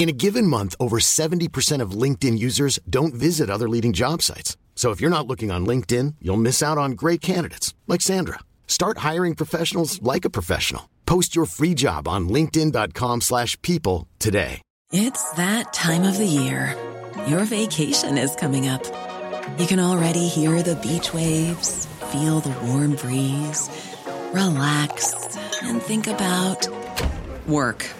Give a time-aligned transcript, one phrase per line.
[0.00, 4.56] In a given month, over 70% of LinkedIn users don't visit other leading job sites.
[4.74, 8.38] So if you're not looking on LinkedIn, you'll miss out on great candidates like Sandra.
[8.66, 10.88] Start hiring professionals like a professional.
[11.04, 14.62] Post your free job on linkedin.com/people today.
[14.90, 16.74] It's that time of the year.
[17.28, 18.82] Your vacation is coming up.
[19.58, 23.68] You can already hear the beach waves, feel the warm breeze,
[24.32, 25.12] relax,
[25.62, 26.66] and think about
[27.46, 27.99] work.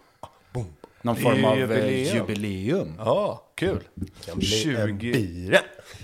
[1.03, 1.87] Någon form av jubileum.
[1.89, 2.17] jubileum.
[2.27, 2.95] jubileum.
[2.97, 3.83] Ja, kul.
[4.25, 5.11] Kan bli en 20.
[5.13, 5.61] bire.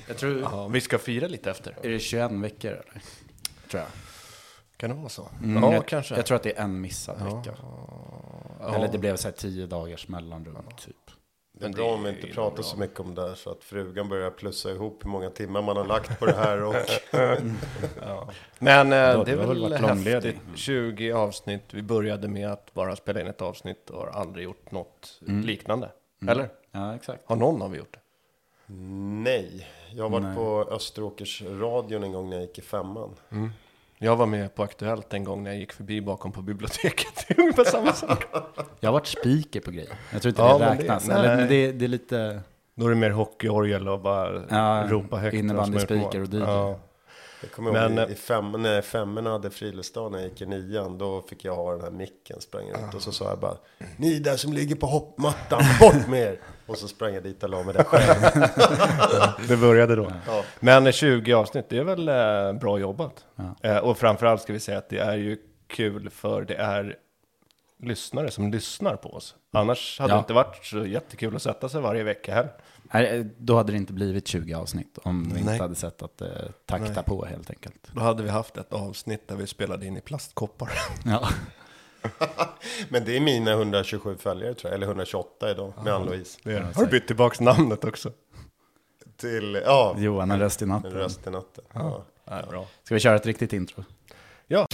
[0.08, 1.78] Jag tror, Ja, vi ska fira lite efter.
[1.84, 3.02] är det 21 veckor eller?
[3.72, 3.90] Tror jag.
[4.78, 5.30] Kan det vara så?
[5.44, 6.16] Mm, ja, jag, kanske.
[6.16, 7.58] Jag tror att det är en missad vecka.
[7.62, 8.76] Ja.
[8.76, 11.07] Eller det blev så här 10 dagars mellanrum typ.
[11.60, 12.64] Det är Men bra det om vi inte pratar bra.
[12.64, 15.78] så mycket om det här så att frugan börjar plussa ihop hur många timmar man
[15.78, 16.64] har lagt på det här.
[16.64, 16.76] Och
[18.60, 20.38] Men eh, det är väl häftigt.
[20.56, 21.64] 20 avsnitt.
[21.74, 25.42] Vi började med att bara spela in ett avsnitt och har aldrig gjort något Mm.
[25.42, 25.90] liknande.
[26.28, 26.50] Eller?
[26.72, 27.22] Ja, exakt.
[27.26, 28.00] Har någon av er gjort det?
[29.24, 30.36] nej, jag har varit Nej.
[30.36, 33.16] på Österåkersradion en gång när jag gick i femman.
[34.00, 37.26] Jag var med på Aktuellt en gång när jag gick förbi bakom på biblioteket.
[37.28, 38.24] Det är ungefär samma sak.
[38.80, 39.94] Jag har varit speaker på grejer.
[40.12, 41.08] Jag tror inte Ja, det det- räknas.
[41.08, 41.18] nej.
[41.18, 42.42] Eller, men det, det är lite
[42.76, 45.34] Då är det mer hockeyorgel och bara Ja, ropa högt.
[45.36, 46.38] innebandyspeaker och DJ.
[46.38, 46.80] Ja.
[47.42, 50.46] Jag kommer Men, ihåg i, i fem, när femmorna hade friluftsdag när jag gick i
[50.46, 50.98] nian.
[50.98, 53.56] Då fick jag ha den här micken, sprang ut och så sa jag bara
[53.98, 56.40] Ni där som ligger på hoppmattan, bort med er!
[56.68, 58.48] Och så sprang jag dit och la mig där själv.
[59.48, 60.12] Det började då.
[60.28, 60.44] Ja.
[60.60, 63.26] Men 20 avsnitt, det är väl eh, bra jobbat.
[63.62, 66.96] Eh, och framförallt ska vi säga att det är ju kul för det är
[67.80, 69.36] lyssnare som lyssnar på oss.
[69.52, 70.16] Annars hade Ja.
[70.16, 72.52] det inte varit så jättekul att sätta sig varje vecka här.
[72.92, 75.60] Nej, då hade det inte blivit 20 avsnitt om vi inte Nej.
[75.60, 76.28] hade sett att eh,
[76.66, 77.88] takta på helt enkelt.
[77.92, 80.72] Då hade vi haft ett avsnitt där vi spelade in i plastkoppar.
[81.06, 81.30] Ja.
[82.90, 86.40] Men det är mina 127 följare tror jag, eller 128 idag med Ann-Louise.
[86.44, 88.12] Det är, har du bytt tillbaka namnet också?
[89.18, 90.92] Till, ja, Johan, en röst i en natten.
[90.92, 91.64] röst i natten.
[91.74, 92.04] Ja.
[92.26, 92.66] Ja, bra.
[92.84, 93.84] Ska vi köra ett riktigt intro?
[94.48, 94.68] Ja,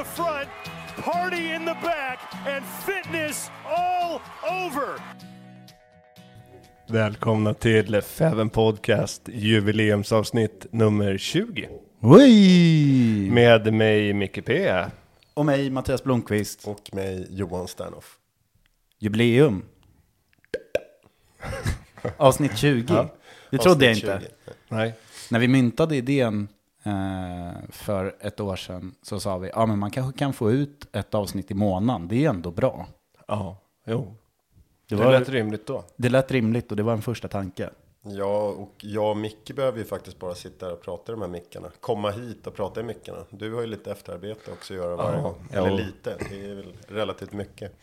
[0.00, 0.48] the front,
[0.96, 5.00] party in the back, and fitness all over.
[6.86, 11.68] välkomna till Feven Podcast jubileumsavsnitt nummer 20.
[12.00, 13.30] Oj!
[13.30, 14.74] Med mig Micke P.
[15.34, 16.68] Och mig, Mattias Blomqvist.
[16.68, 18.18] Och mig Johan Sternoff.
[18.98, 19.64] Jubileum.
[22.16, 23.08] Avsnitt 20.
[23.50, 24.20] Det trodde jag inte.
[24.20, 24.52] 20.
[24.68, 24.94] Nej,
[25.30, 26.48] När vi myntade idén
[27.68, 31.14] för ett år sedan så sa vi, ja men man kanske kan få ut ett
[31.14, 32.08] avsnitt i månaden.
[32.08, 32.86] Det är ändå bra.
[33.28, 34.14] ja, jo.
[34.88, 35.84] Det, Det var, lät rimligt då.
[35.96, 37.70] det lät rimligt och det var en första tanke.
[38.02, 41.20] Ja, och jag och Micke behöver ju faktiskt bara sitta här och prata i de
[41.20, 41.68] här mickarna.
[41.80, 43.18] Komma hit och prata i mickarna.
[43.30, 45.48] Du har ju lite efterarbete också att göra varje gång.
[45.52, 45.76] Eller jo.
[45.76, 47.76] lite, det är väl relativt mycket.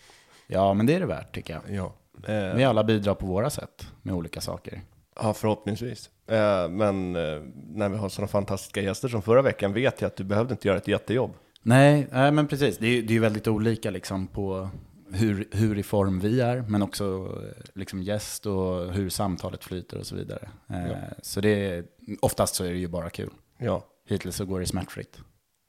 [0.48, 1.76] Ja, men det är det värt tycker jag.
[1.76, 1.94] Ja.
[2.34, 4.82] Eh, Vi alla bidrar på våra sätt med olika saker.
[5.16, 6.10] Ja, förhoppningsvis.
[6.28, 10.16] Eh, men eh, när vi har sådana fantastiska gäster som förra veckan vet jag att
[10.16, 11.32] du behövde inte göra ett jättejobb.
[11.62, 12.78] Nej, nej men precis.
[12.78, 14.70] Det är ju det är ju väldigt olika liksom på
[15.12, 17.04] hur, hur i form vi är, men också
[17.44, 20.50] eh, liksom gäst och hur samtalet flyter och så vidare.
[20.70, 21.84] Eh, Så det är,
[22.20, 23.30] oftast så är det ju bara kul.
[23.58, 23.86] Ja.
[24.10, 25.18] Hittills så går det smärtfritt.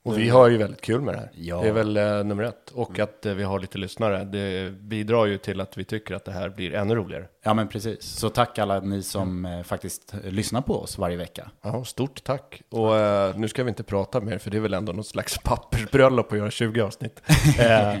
[0.09, 1.31] Och vi har ju väldigt kul med det här.
[1.33, 1.61] Ja.
[1.61, 2.71] Det är väl eh, nummer ett.
[2.73, 4.23] Och att eh, vi har lite lyssnare.
[4.23, 7.25] Det bidrar ju till att vi tycker att det här blir ännu roligare.
[7.43, 8.01] Ja, men precis.
[8.01, 11.51] Så tack alla ni som eh, faktiskt lyssnar på oss varje vecka.
[11.61, 12.61] Ja, stort tack.
[12.69, 15.37] Och eh, nu ska vi inte prata mer, för det är väl ändå något slags
[15.43, 17.21] pappersbröllop att göra 20 avsnitt.
[17.59, 17.93] eh,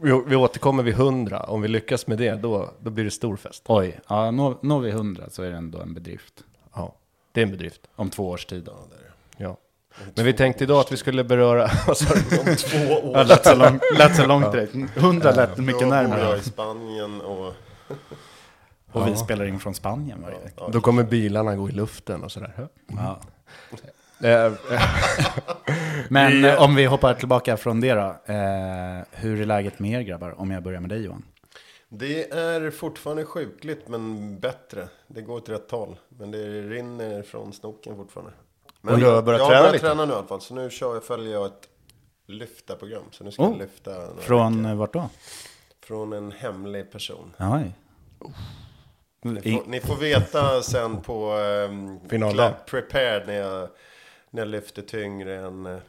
[0.00, 1.42] vi, vi återkommer vid 100.
[1.42, 3.64] Om vi lyckas med det, då, då blir det stor fest.
[3.66, 6.44] Oj, ja, når, når vi 100 så är det ändå en bedrift.
[6.74, 6.94] Ja,
[7.32, 7.80] det är en bedrift.
[7.96, 8.72] Om två års tid då.
[10.14, 11.70] Men vi tänkte idag att vi skulle beröra...
[11.86, 12.38] vad sa du?
[12.50, 12.78] Om två
[13.08, 13.16] år.
[13.16, 14.74] Ja, lät så långt, lät så långt direkt.
[14.96, 16.20] 100 lät mycket närmare.
[16.20, 17.54] jag i Spanien och...
[18.92, 20.62] Och vi spelar in från Spanien varje vecka.
[20.72, 22.68] Då kommer bilarna gå i luften och sådär.
[22.86, 23.20] Ja.
[24.28, 24.52] Eh,
[26.08, 28.00] Men Vi- eh, om vi hoppar tillbaka från det då.
[28.32, 30.40] Eh, hur är läget med er grabbar?
[30.40, 31.22] Om jag börjar med dig Johan.
[31.88, 34.88] Det är fortfarande sjukligt, men bättre.
[35.06, 35.96] Det går åt rätt håll.
[36.08, 38.32] Men det rinner från snoken fortfarande.
[38.80, 39.86] Men Och du har börjat jag träna har börjat lite?
[39.86, 40.40] träna nu i alla fall.
[40.40, 41.68] Så nu kör jag, följer jag ett
[42.26, 43.02] lyftarprogram.
[43.10, 43.50] Så nu ska Oh.
[43.50, 43.90] jag lyfta
[44.20, 44.70] Från veckor.
[44.70, 45.08] eh, vart då?
[45.86, 47.34] från en hemlig person.
[47.38, 47.72] Oj.
[49.22, 52.48] Ni ni får veta sen på um, Finaldag.
[52.66, 53.68] Club Prepared när jag,
[54.30, 55.80] när jag lyfter tyngre än...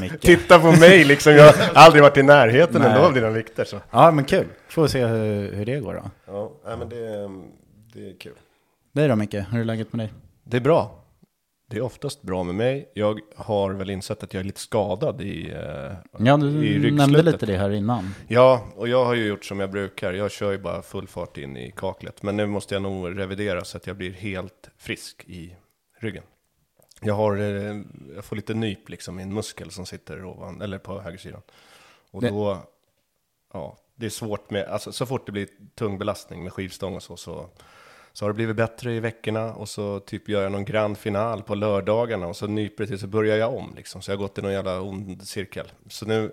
[0.00, 0.20] Micke.
[0.20, 2.90] titta på mig liksom, jag har aldrig varit i närheten Nej.
[2.90, 3.64] ändå av dina vikter.
[3.64, 3.80] Så.
[3.90, 4.46] Ja, men kul.
[4.68, 6.10] Får vi se hur, hur det går då.
[6.64, 7.28] ja, men det,
[7.94, 8.34] det är kul.
[8.92, 10.12] Dig då Micke, hur är läget med dig?
[10.44, 11.03] Det är bra.
[11.66, 12.90] Det är oftast bra med mig.
[12.94, 15.58] Jag har väl insett att jag är lite skadad i, eh,
[16.18, 16.94] Ja, i du ryggslutet.
[16.94, 18.14] nämnde lite det här innan.
[18.28, 20.12] Ja, och jag har ju gjort som jag brukar.
[20.12, 22.22] Jag kör ju bara full fart in i kaklet.
[22.22, 25.56] Men nu måste jag nog revidera så att jag blir helt frisk i
[25.98, 26.22] ryggen.
[27.00, 27.80] Jag, har, eh,
[28.14, 31.42] jag får lite nyp liksom i en muskel som sitter ovan, eller på högersidan.
[32.10, 32.58] Och Det- då,
[33.52, 37.02] ja, det är svårt med, alltså så fort det blir tung belastning med skivstång och
[37.02, 37.48] så, så,
[38.14, 41.42] så har det blivit bättre i veckorna och så typ gör jag någon grand final
[41.42, 44.02] på lördagarna och så nyper det till så börjar jag om liksom.
[44.02, 45.72] Så jag har gått i någon jävla ond cirkel.
[45.88, 46.32] Så nu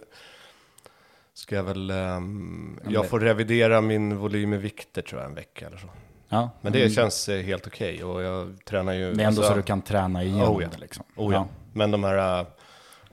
[1.33, 5.68] ska jag väl, men jag får revidera min volym i vikter tror jag en vecka
[5.68, 5.88] eller så.
[6.30, 9.04] Ja, Men det känns eh, helt okej och jag tränar ju.
[9.06, 9.18] Mm.
[9.18, 10.69] det är ändå alltså- så du kan träna igenom Oh ja.
[10.80, 11.04] liksom.
[11.16, 11.48] Oh ja.
[11.74, 12.39] Men de här...
[12.39, 12.45] äh,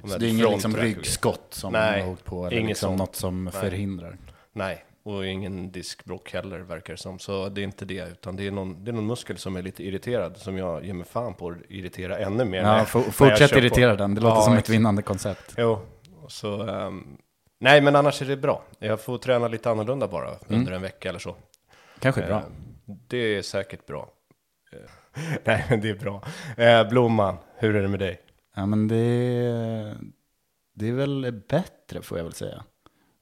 [0.02, 3.16] de Så det är inget liksom ryggskott som Nej, har åkt på, eller liksom något
[3.16, 3.52] som Nej.
[3.52, 4.16] förhindrar.
[4.52, 7.18] Nej, och ingen diskbråck heller verkar det som.
[7.18, 9.62] Så det är inte det, utan det är någon, det är någon muskel som är
[9.62, 12.62] lite irriterad, som jag ger mig fan på att irritera ännu mer.
[12.62, 13.58] Ja, fortsätt kör på.
[13.58, 15.54] irritera den, det låter Ja, som ett vinnande koncept.
[15.58, 15.78] Jo,
[16.28, 16.62] så...
[16.62, 17.16] ehm,
[17.60, 18.62] nej, men annars är det bra.
[18.78, 21.36] Jag får träna lite annorlunda bara under en vecka eller så.
[22.00, 22.36] Kanske bra.
[22.36, 22.42] Eh,
[23.08, 24.08] Det är säkert bra.
[24.72, 24.78] Eh,
[25.44, 26.22] nej, men det är bra.
[26.56, 28.20] Eh, Blomman, hur är det med dig?
[28.56, 29.96] Ja, men det,
[30.74, 32.64] det är väl bättre får jag väl säga.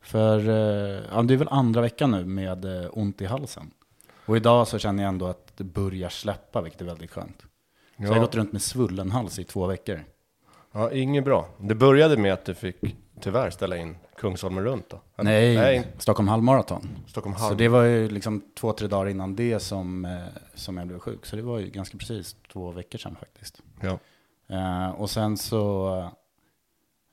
[0.06, 3.70] För eh, ja, det är väl andra veckan nu med eh, ont i halsen.
[4.26, 7.38] Och idag så känner jag ändå att det börjar släppa, vilket är väldigt skönt.
[7.96, 10.04] Så jag har gått runt med svullen hals i två veckor.
[10.72, 11.48] Ja, inget bra.
[11.58, 12.76] Det började med att du fick
[13.20, 15.00] tyvärr ställa in Kungsholmen runt då?
[15.16, 15.30] Eller?
[15.30, 16.88] Nej, Nej, Stockholm halvmaraton.
[17.06, 17.56] Stockholm Så halv.
[17.56, 20.20] det var ju liksom två, tre dagar innan det som, eh,
[20.54, 21.26] som jag blev sjuk.
[21.26, 23.62] Så det var ju ganska precis två veckor sedan faktiskt.
[23.80, 23.98] Ja.
[24.56, 25.98] Eh, och sen så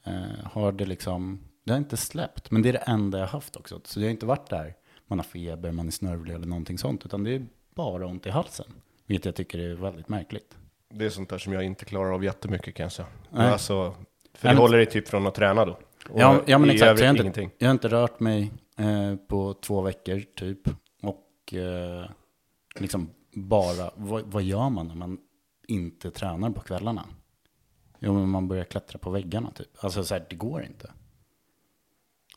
[0.04, 2.51] eh, har det liksom, det har inte släppt.
[2.51, 3.81] Men det är det enda jag haft också.
[3.83, 4.75] Så det har inte varit där
[5.07, 7.06] man har feber, man är snörvlig eller någonting sånt.
[7.06, 7.45] Utan det är
[7.75, 8.65] bara ont i halsen.
[9.06, 10.57] Vilket jag tycker är väldigt märkligt.
[10.89, 13.07] Det är sånt där som jag inte klarar av jättemycket kan jag säga.
[13.30, 13.51] Nej.
[13.51, 13.92] Alltså,
[14.33, 15.71] för det men- håller dig typ från att träna då?
[16.10, 17.00] Och Ja, ja men exakt.
[17.00, 17.50] Jag, har inte, ingenting.
[17.57, 20.60] jag har inte rört mig eh, på två veckor typ.
[21.01, 22.06] Och eh,
[22.80, 25.18] liksom bara, vad, vad gör man när man
[25.68, 27.06] inte tränar på kvällarna?
[28.00, 29.68] Jo, men man börjar klättra på väggarna typ.
[29.83, 30.92] Alltså så här, det går inte.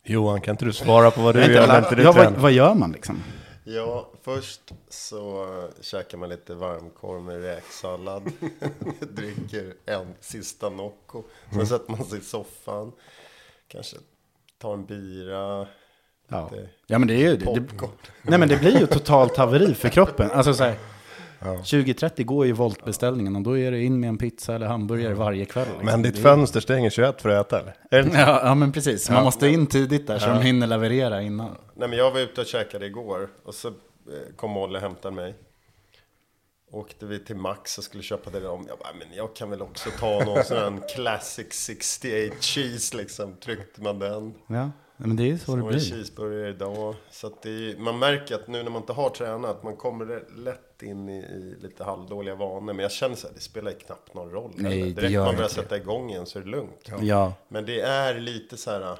[0.08, 2.52] Johan, kan inte du svara på vad du gör när inte du ja, vad, vad
[2.52, 3.22] gör man liksom?
[3.64, 5.46] Ja, först så
[5.80, 8.22] käkar man lite varmkorv med räksallad.
[9.00, 11.22] Dricker en sista Nocco.
[11.48, 11.66] Sen Mm.
[11.66, 12.92] sätter man sig i soffan.
[13.68, 13.96] Kanske
[14.58, 15.66] tar en bira.
[16.28, 16.50] Ja.
[16.86, 17.54] ja, men det är ju det.
[17.54, 17.88] det
[18.22, 20.30] nej, men det blir ju totalt haveri för kroppen.
[20.30, 20.74] Alltså så här,
[21.54, 25.44] 20-30 går ju voltbeställningen och då är det in med en pizza eller hamburgare varje
[25.44, 25.66] kväll.
[25.68, 25.86] Liksom.
[25.86, 27.74] Men ditt fönster stänger 21 för att äta eller?
[28.14, 29.10] Ja, ja, men precis.
[29.10, 31.56] Man måste in tidigt där så de hinner leverera innan.
[31.74, 33.28] Nej men jag var ute och käkade igår.
[33.44, 33.74] Och så eh,
[34.36, 35.34] kom Molly och hämtade mig.
[36.72, 38.64] Åkte vi till Max och skulle köpa det om.
[38.68, 43.36] Jag bara, men jag kan väl också ta någon sån här classic 68 cheese liksom.
[43.44, 44.34] Tryckte man den.
[44.46, 45.78] Ja, men det är ju så Det det blir.
[45.80, 46.94] cheeseburgare idag.
[47.10, 50.22] Så att det är, man märker att nu när man inte har tränat, man kommer
[50.36, 52.60] lätt in i, i lite halvdåliga vanor.
[52.60, 54.52] Men jag känner så här, det spelar knappt någon roll.
[54.54, 54.94] Nej, heller.
[54.94, 56.90] det Direkt man börjar sätta igång igen så är det lugnt.
[57.00, 58.98] Ja, Men det är lite så här...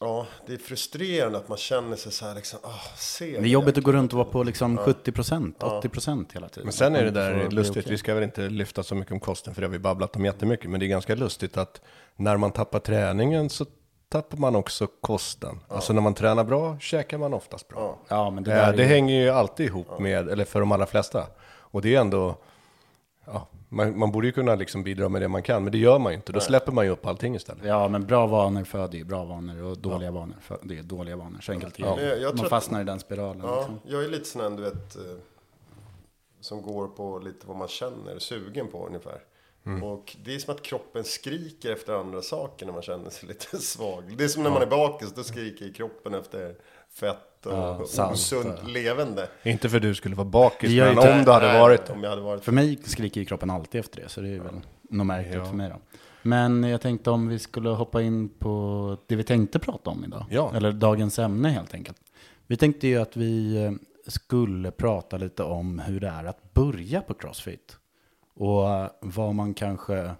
[0.00, 3.30] Ja, det är frustrerande att man känner sig så här liksom, ah, se.
[3.30, 6.64] det är jobbigt att gå runt och vara på liksom 70%, 80% hela tiden.
[6.64, 7.90] Men sen är det där lustigt, okej.
[7.90, 10.24] vi ska väl inte lyfta så mycket om kosten för det har vi babblat om
[10.24, 10.70] jättemycket.
[10.70, 11.80] Men det är ganska lustigt att
[12.16, 13.66] när man tappar träningen så
[14.08, 15.60] tappar man också kosten.
[15.68, 17.98] Alltså när man tränar bra käkar man oftast bra.
[18.08, 21.26] Ja, men det där det hänger ju alltid ihop med, eller för de allra flesta.
[21.48, 22.36] Och det är ändå,
[23.24, 25.98] ja, man, man borde ju kunna liksom bidra med det man kan, men det gör
[25.98, 26.32] man ju inte.
[26.32, 27.64] Då släpper man ju upp allting istället.
[27.64, 31.40] Ja, men bra vanor föder ju bra vanor och dåliga vanor föder ju dåliga vanor.
[31.40, 31.78] Så enkelt.
[31.78, 33.40] Men jag- Man att- fastnar i den spiralen.
[33.46, 33.80] Ja, Liksom.
[33.84, 35.02] jag är lite sån här, du vet, eh,
[36.40, 39.20] som går på lite vad man känner, sugen på ungefär.
[39.66, 39.82] Mm.
[39.82, 43.58] Och det är som att kroppen skriker efter andra saker när man känner sig lite
[43.58, 44.14] svag.
[44.18, 46.54] Det är som när man är bakis, då skriker kroppen efter
[46.94, 49.28] fett och Ja, salt, osunt levande.
[49.42, 52.02] Inte för att du skulle vara bakis, men inte- om du hade Nej, varit Om
[52.02, 55.06] jag hade varit För mig skriker kroppen alltid efter det, så det är väl något
[55.06, 55.44] märkligt Ja.
[55.44, 55.76] för mig då.
[56.22, 60.24] Men jag tänkte om vi skulle hoppa in på det vi tänkte prata om idag.
[60.30, 60.52] Ja.
[60.54, 61.96] Eller dagens ämne helt enkelt.
[62.46, 63.72] Vi tänkte ju att vi eh,
[64.06, 67.76] skulle prata lite om hur det är att börja på Crossfit.
[68.36, 68.64] Och
[69.00, 70.10] vad man kanske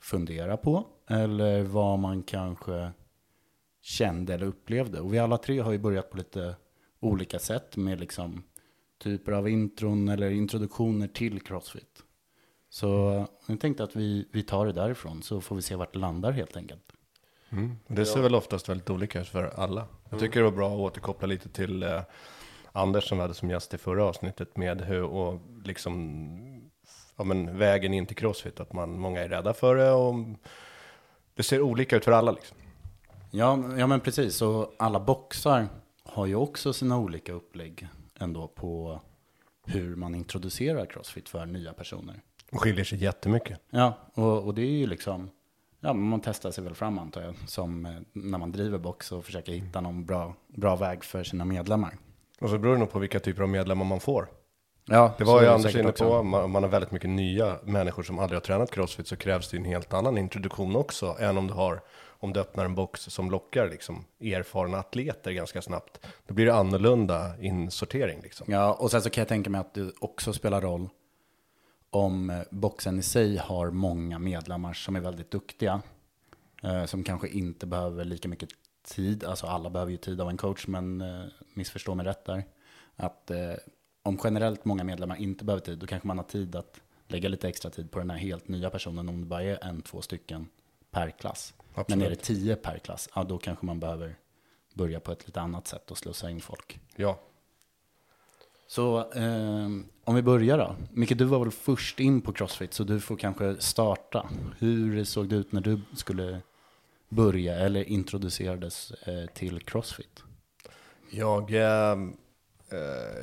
[0.00, 0.86] funderar på.
[1.08, 2.92] Eller vad man kanske
[3.82, 5.00] kände eller upplevde.
[5.00, 6.56] Och vi alla tre har ju börjat på lite
[7.00, 8.42] olika sätt med liksom
[8.98, 12.02] typer av intron eller introduktioner till Crossfit.
[12.68, 12.86] Så
[13.46, 16.32] jag tänkte att vi, vi tar det därifrån så får vi se vart det landar
[16.32, 16.92] helt enkelt.
[17.50, 17.76] Mm.
[17.86, 19.86] Det ser väl oftast väldigt olika ut för alla.
[20.10, 22.02] Jag tycker det var bra att återkoppla lite till eh,
[22.72, 26.51] Anders som vi hade som gäst i förra avsnittet med hur och liksom
[27.16, 28.60] ja, men vägen in till Crossfit.
[28.60, 30.14] Att man, många är rädda för det och
[31.34, 32.56] det ser olika ut för alla liksom.
[33.30, 34.42] Ja, ja men precis.
[34.42, 35.68] Och alla boxar
[36.02, 37.88] har ju också sina olika upplägg
[38.18, 39.00] ändå på
[39.66, 42.20] hur man introducerar Crossfit för nya personer.
[42.50, 43.60] Det skiljer sig jättemycket.
[43.70, 45.30] Ja, och, och det är ju liksom,
[45.80, 49.24] ja man testar sig väl fram antar jag, som eh, när man driver box och
[49.24, 51.98] försöker hitta någon bra, bra väg för sina medlemmar.
[52.40, 54.28] Och så beror det nog på vilka typer av medlemmar man får.
[54.84, 58.02] Ja, Det var ju Anders inne på, om man, man har väldigt mycket nya människor
[58.02, 61.46] som aldrig har tränat crossfit så krävs det en helt annan introduktion också än om
[61.46, 66.06] du har, om du öppnar en box som lockar liksom erfarna atleter ganska snabbt.
[66.26, 68.46] Då blir det annorlunda insortering liksom.
[68.50, 70.88] Ja, och sen så kan jag tänka mig att det också spelar roll
[71.90, 75.82] om eh, boxen i sig har många medlemmar som är väldigt duktiga.
[76.62, 78.48] Eh, som kanske inte behöver lika mycket
[78.82, 79.24] tid.
[79.24, 81.24] Alltså alla behöver ju tid av en coach, men eh,
[81.54, 82.44] missförstå mig rätt där.
[82.96, 83.54] Att eh,
[84.02, 87.48] om generellt många medlemmar inte behöver tid, då kanske man har tid att lägga lite
[87.48, 90.48] extra tid på den här helt nya personen om det bara är en, två stycken
[90.90, 91.54] per klass.
[91.74, 92.06] Men Absolut.
[92.06, 94.14] är det tio per klass, ja, då kanske man behöver
[94.74, 96.80] börja på ett lite annat sätt och slussa in folk.
[96.96, 97.20] Ja,
[98.66, 99.68] Så eh,
[100.04, 100.76] om vi börjar då.
[100.90, 104.30] Micke, du var väl först in på Crossfit, så du får kanske starta.
[104.58, 106.40] Hur såg det ut när du skulle
[107.08, 110.22] börja eller introducerades eh, till Crossfit?
[111.10, 111.96] jag, eh,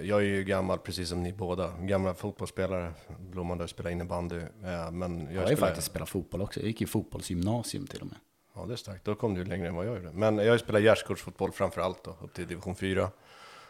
[0.02, 1.74] jag är ju gammal precis som ni båda.
[1.82, 4.38] Gamla fotbollsspelare, blommande och spela innebandy.
[4.38, 6.60] Eh, men jag, Jag har ju faktiskt spelat fotboll också.
[6.60, 8.18] Jag gick i fotbollsgymnasium till och med.
[8.56, 9.06] Ja, det är starkt.
[9.06, 10.12] Då kom du ju längre än vad jag gjorde.
[10.12, 13.10] Men jag spelar gärdsgårdsfotboll framför allt då, upp till division 4.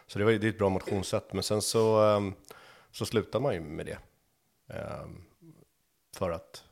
[0.06, 1.32] Så det var ju det är ett bra motionssätt.
[1.32, 2.34] Men sen så, ehm,
[2.90, 3.98] så slutar man ju med det.
[4.74, 5.22] Ehm,
[6.16, 6.64] för att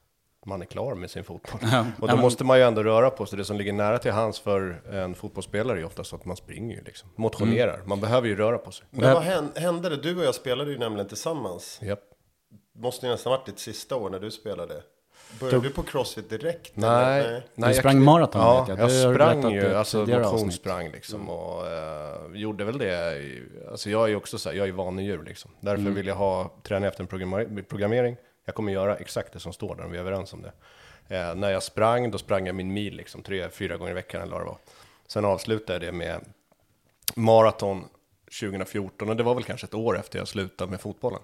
[0.47, 1.61] man är klar med sin fotboll.
[1.73, 3.39] Ja, Och då men- måste man ju ändå röra på sig.
[3.39, 6.83] Det som ligger nära till hands för en fotbollsspelare är oftast att man springer ju
[6.85, 7.09] liksom.
[7.17, 7.75] Motionerar.
[7.75, 7.89] Mm.
[7.89, 8.87] Man behöver ju röra på sig.
[8.91, 9.97] Men vad hän- hände det?
[9.97, 11.79] Du och jag spelade ju nämligen tillsammans.
[11.83, 12.01] Japp.
[12.79, 14.83] Måste ju nästan varit ditt sista år när du spelade.
[15.41, 16.73] Började du på Crossfit direkt?
[16.77, 17.31] Nej, eller?
[17.33, 17.43] nej.
[17.55, 18.79] Du jag- sprang maraton, Ja, vet jag.
[18.79, 23.27] jag, Det du sprang berättat i ju, alltså motionssprang liksom och eh, gjorde väl det.
[23.71, 25.51] Alltså jag är ju också så här, jag är ju vanedjur liksom.
[25.61, 25.95] Därför Mm.
[25.95, 28.17] vill jag ha, träna efter en programmer- programmering.
[28.49, 30.53] Jag kommer göra exakt det som står där, om vi är överens om det.
[31.17, 34.23] Eh, när jag sprang, då sprang jag min mil liksom, tre, fyra gånger i veckan
[34.23, 34.59] eller vad det var.
[35.07, 36.25] Sen avslutade jag det med
[37.15, 37.89] maraton
[38.41, 41.21] 2014 och det var väl kanske ett år efter jag slutade med fotbollen.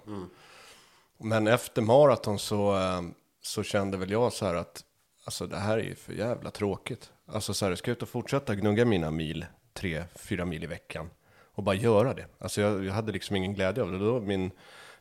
[1.17, 3.01] Men efter maraton så, eh,
[3.41, 4.83] så kände väl jag så här att
[5.23, 7.11] alltså det här är ju för jävla tråkigt.
[7.25, 10.67] Alltså så här, ska jag ut och fortsätta gnugga mina mil, tre, fyra mil i
[10.67, 11.09] veckan
[11.55, 12.25] och bara göra det.
[12.39, 13.99] Alltså jag, jag hade liksom ingen glädje av det.
[13.99, 14.51] Då min,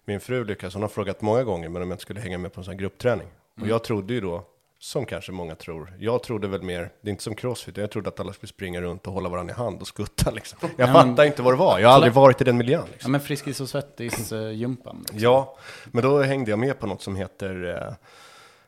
[0.04, 2.52] min fru lyckas, hon har frågat många gånger men om jag inte skulle hänga med
[2.52, 3.26] på en sån här gruppträning.
[3.60, 4.44] Och jag trodde ju då,
[4.78, 8.08] som kanske många tror, jag trodde väl mer, det är inte som crossfit, jag trodde
[8.08, 10.58] att alla skulle springa runt och hålla varandra i hand och skutta liksom.
[10.76, 12.84] Jag Ja, fattade inte vad det var, jag har aldrig varit i den miljön.
[12.92, 13.08] Liksom.
[13.08, 14.98] Ja, men Friskis och Svettis-gympan.
[15.00, 15.18] liksom.
[15.18, 15.56] Ja,
[15.86, 17.76] men då hängde jag med på något som heter,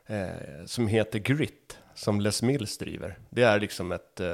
[0.07, 0.31] eh, eh,
[0.65, 3.17] som heter Grit, som Les Mills driver.
[3.29, 4.27] Det är liksom ett, eh,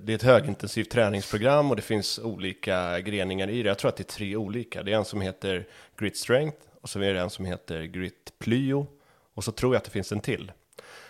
[0.00, 3.68] det är ett högintensivt träningsprogram och det finns olika greningar i det.
[3.68, 4.82] Jag tror att det är tre olika.
[4.82, 5.66] Det är en som heter
[5.98, 8.86] Grit Strength och så är det en som heter Grit Plyo
[9.34, 10.52] och så tror jag att det finns en till.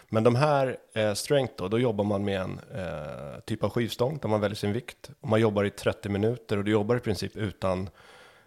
[0.09, 4.19] Men de här eh, strength då, då jobbar man med en eh, typ av skivstång
[4.23, 5.11] där man väljer sin vikt.
[5.21, 7.89] Och man jobbar i 30 minuter och du jobbar i princip utan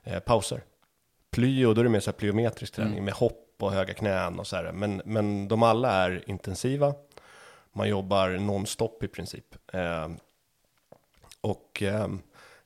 [0.03, 0.62] eh, pauser.
[1.31, 4.48] Plyo, då är det mer så här plyometrisk träning med hopp och höga knän och
[4.48, 4.72] så här.
[4.72, 6.93] Men, men de alla är intensiva.
[7.73, 9.45] Man jobbar nonstop i princip.
[9.73, 10.07] Eh,
[11.41, 12.07] och eh,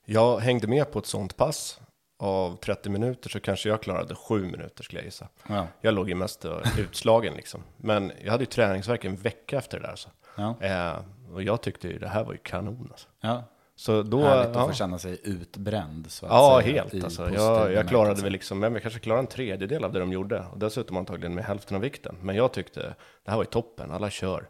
[0.06, 1.80] jag hängde med på ett sånt pass.
[2.18, 5.28] av 30 minuter så kanske jag klarade 7 minuter skulle jag gissa.
[5.48, 5.68] Ja.
[5.82, 7.64] Jag låg ju mest eh, utslagen liksom.
[7.78, 9.96] Men jag hade ju träningsvärk en vecka efter det där.
[9.96, 10.10] Så.
[10.36, 10.56] Ja.
[10.62, 11.00] Eh,
[11.34, 13.08] och jag tyckte ju det här var ju kanon alltså.
[13.22, 13.44] Ja.
[13.76, 16.12] Så då, Härligt att få känna sig utbränd.
[16.12, 17.30] Så att Ja, säga, helt alltså.
[17.30, 20.46] Jag, jag klarade väl liksom, men jag kanske klarade en tredjedel av det de gjorde.
[20.52, 22.18] Och dessutom antagligen med hälften av vikten.
[22.22, 22.80] Men jag tyckte
[23.24, 24.50] det här var ju toppen, alla kör.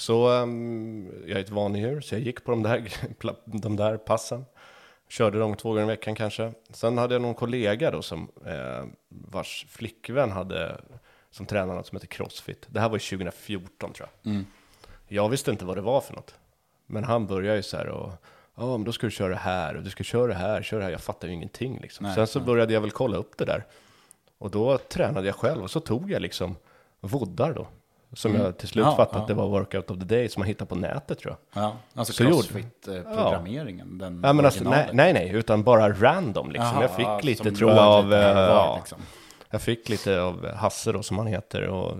[0.00, 2.92] Så ehm, jag är ett vanedjur, så jag gick på de där,
[3.44, 4.44] de där passen.
[5.08, 6.52] Körde dem två gånger i veckan kanske.
[6.70, 10.80] Sen hade jag någon kollega då som, eh, vars flickvän hade,
[11.30, 12.66] som tränade något som heter Crossfit.
[12.70, 14.32] Det här var ju 2014 tror jag.
[15.08, 16.34] Jag visste inte vad det var för något.
[16.86, 18.12] Men han började ju så här och,
[18.54, 20.78] ja men då ska du köra det här och du ska köra det här, köra
[20.78, 20.92] det här.
[20.92, 22.06] Jag fattar ju ingenting liksom.
[22.06, 23.66] Nej, Sen så började jag väl kolla upp det där.
[24.38, 26.56] Och då tränade jag själv och så tog jag liksom
[27.00, 27.66] voddar då.
[28.12, 29.22] Som jag till slut Ja, fattade ja.
[29.22, 31.62] att det var workout of the day som man hittar på nätet tror jag.
[31.64, 33.98] Ja, alltså Så gjorde- crossfit-programmeringen.
[33.98, 36.66] Den Ja men alltså, nej, nej nej, utan bara random liksom.
[36.72, 38.98] Jaha, jag fick ja, lite som tror jag av, Roger eh, ja, liksom.
[39.50, 41.96] jag fick lite av Hasse då som han heter och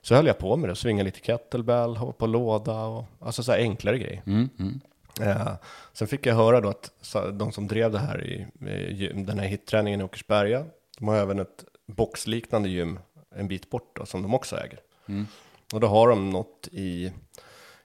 [0.00, 3.52] så höll jag på med det, svinga lite kettlebell, hoppa på låda och alltså så
[3.52, 4.22] här enklare grejer.
[4.26, 4.80] Mm, mm.
[5.20, 5.52] Eh,
[5.92, 9.26] sen fick jag höra då att så- de som drev det här i, i gym-
[9.26, 10.64] den här hitträningen i Åkersberga,
[10.98, 12.98] de har även ett boxliknande gym
[13.36, 14.80] en bit bort då, som de också äger.
[15.12, 15.26] Mm.
[15.72, 17.12] Och då har de något i,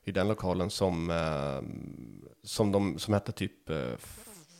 [0.03, 1.61] i den lokalen som, eh,
[2.43, 3.91] som, de, som hette typ eh,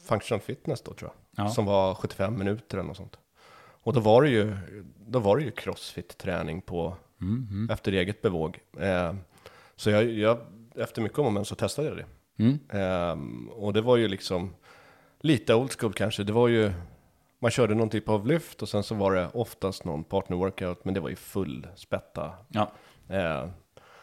[0.06, 1.46] Functional Fitness då tror jag.
[1.46, 1.50] Ja.
[1.50, 3.18] Som var 75 minuter eller något sånt.
[3.84, 4.58] Och då var det ju,
[5.08, 8.60] då var det ju crossfit-träning på, Mm, efter eget bevåg.
[8.80, 9.16] Eh,
[9.76, 10.40] så jag, jag,
[10.76, 12.06] efter mycket om och men så testade jag det.
[12.44, 12.60] Mm.
[12.70, 14.56] Ehm, och det var ju liksom
[15.20, 16.24] lite old school kanske.
[16.24, 16.74] Det var ju,
[17.40, 20.86] man körde någon typ av lyft och sen så var det oftast någon partner workout,
[20.86, 22.32] men det var ju full spätta.
[22.48, 22.72] Ja.
[23.10, 23.50] Ehm,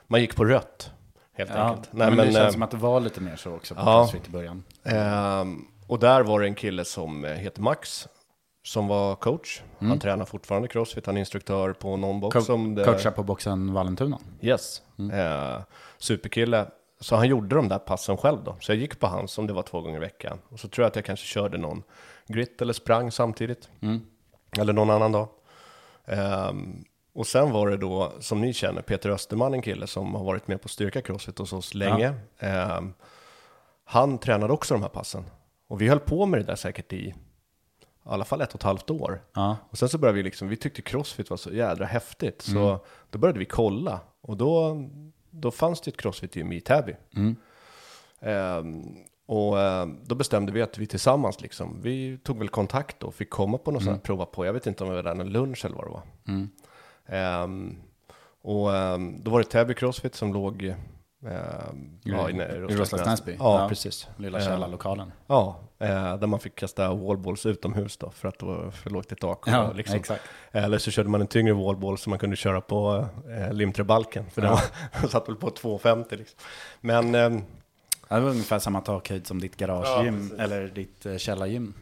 [0.06, 0.92] man gick på rött,
[1.32, 1.92] helt Ja, enkelt.
[1.92, 3.84] men, det känns eh, som att det var lite mer så också på ja.
[4.02, 4.62] crossfit i början.
[4.84, 8.08] ehm, och där var det en kille som eh, heter Max,
[8.62, 9.62] som var coach.
[9.78, 12.34] Han tränar fortfarande crossfit, han är instruktör på någon box.
[12.34, 14.18] Co- som det, Coacha på boxen Vallentuna.
[14.40, 14.82] Yes.
[15.12, 15.60] Eh,
[15.98, 16.66] superkille.
[17.00, 18.56] Så han gjorde de där passen själv då.
[18.60, 20.38] Så jag gick på hans som det var två gånger i veckan.
[20.48, 21.82] Och så tror jag att jag kanske körde någon
[22.26, 23.69] grit eller sprang samtidigt.
[24.59, 25.28] Eller någon annan dag.
[26.06, 30.25] Ehm, och sen var det då, som ni känner, Peter Österman, en kille som har
[30.25, 32.15] varit med på Styrka Crossfit hos oss länge.
[32.39, 32.93] Ehm,
[33.84, 35.25] han tränade också de här passen.
[35.69, 37.15] Och vi höll på med det där säkert i
[38.06, 39.23] i alla fall ett och ett halvt år.
[39.34, 39.56] Ja.
[39.71, 42.43] Och sen så började vi liksom, vi tyckte crossfit var så jädra häftigt.
[42.43, 44.00] Så då började vi kolla.
[44.21, 44.76] Och då,
[45.30, 46.97] då fanns det ett crossfit-gym i Täby.
[48.21, 48.82] Ehm,
[49.26, 53.30] och ehm, då bestämde vi att vi tillsammans liksom, vi tog väl kontakt då, fick
[53.30, 54.47] komma på något sånt här, prova på.
[54.47, 56.02] Jag vet inte om det var där någon lunch eller vad det var.
[57.06, 57.76] Ehm,
[58.43, 63.37] och ehm, då var det Täby Crossfit som låg ehm, ja, inne I Roslags Näsby.
[63.39, 64.08] Ja, precis.
[64.17, 65.13] Lilla Ehm, källarlokalen.
[65.26, 69.13] Ja, eh, där man fick kasta wallballs utomhus då, för att det var för lågt
[69.13, 69.47] i tak.
[69.47, 69.97] och Ja, liksom.
[69.97, 70.23] exakt.
[70.52, 73.06] Eller så körde man en tyngre wallball som man kunde köra på
[73.39, 74.60] eh, limträbalken, för var,
[75.00, 76.39] den satt väl på 2,50 liksom.
[76.80, 77.41] Men eh, Ja,
[78.08, 81.75] Det var ungefär samma takhöjd som ditt garagegym, eller ditt eh, källargym.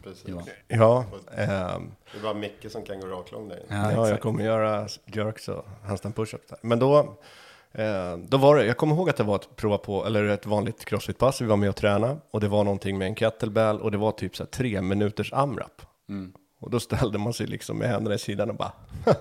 [0.67, 1.05] Ja,
[1.35, 3.65] ehm, Det är bara Micke som kan gå raklång där inne.
[3.83, 6.57] Ja, ja, jag kommer göra jerks och handstand push-ups där.
[6.61, 6.97] Men då,
[7.71, 10.45] eh, då var det, jag kommer ihåg att det var ett prova på, eller ett
[10.45, 13.91] vanligt crossfit-pass, vi var med och träna och det var någonting med en kettlebell och
[13.91, 15.81] det var typ så här tre minuters amrap.
[16.59, 18.71] Och då ställde man sig liksom med händerna i sidan och bara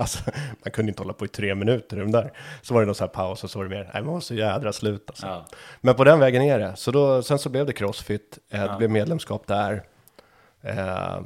[0.00, 0.30] Alltså,
[0.64, 2.32] man kunde inte hålla på i tre minuter i de där.
[2.62, 4.20] Så var det någon så här paus och så var det mer, nej man var
[4.20, 5.26] så jädra slut alltså.
[5.26, 5.46] Ja.
[5.80, 6.76] Men på den vägen är det.
[6.76, 9.82] Så då, sen så blev det crossfit, eh, det blev medlemskap där.
[10.60, 11.20] Eh,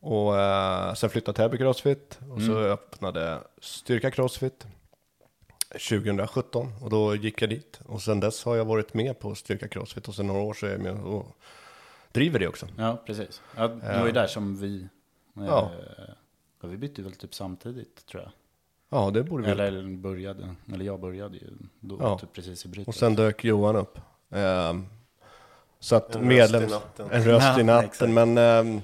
[0.00, 4.66] och eh, sen flyttade Täby Crossfit och så öppnade Styrka Crossfit
[5.72, 7.80] 2017 och då gick jag dit.
[7.86, 10.66] Och sen dess har jag varit med på Styrka Crossfit och sen några år så
[10.66, 11.36] är jag med och
[12.12, 12.66] driver det också.
[12.78, 13.42] Ja, precis.
[13.56, 14.82] Ja, det var ju där som vi...
[15.36, 15.70] Eh, Ja.
[16.66, 18.32] Ja, vi bytte väl typ samtidigt, tror jag.
[18.88, 19.50] Ja, det borde vi.
[19.50, 21.50] Eller började, eller jag började ju
[21.80, 22.18] då, Ja.
[22.18, 22.88] typ precis i brytet.
[22.88, 23.98] Och sen dök Johan upp.
[24.30, 24.86] Ehm,
[25.80, 26.64] så att En röst medlems...
[26.72, 27.08] i natten.
[27.10, 28.14] En röst Ja, i natten.
[28.14, 28.80] Men ehm,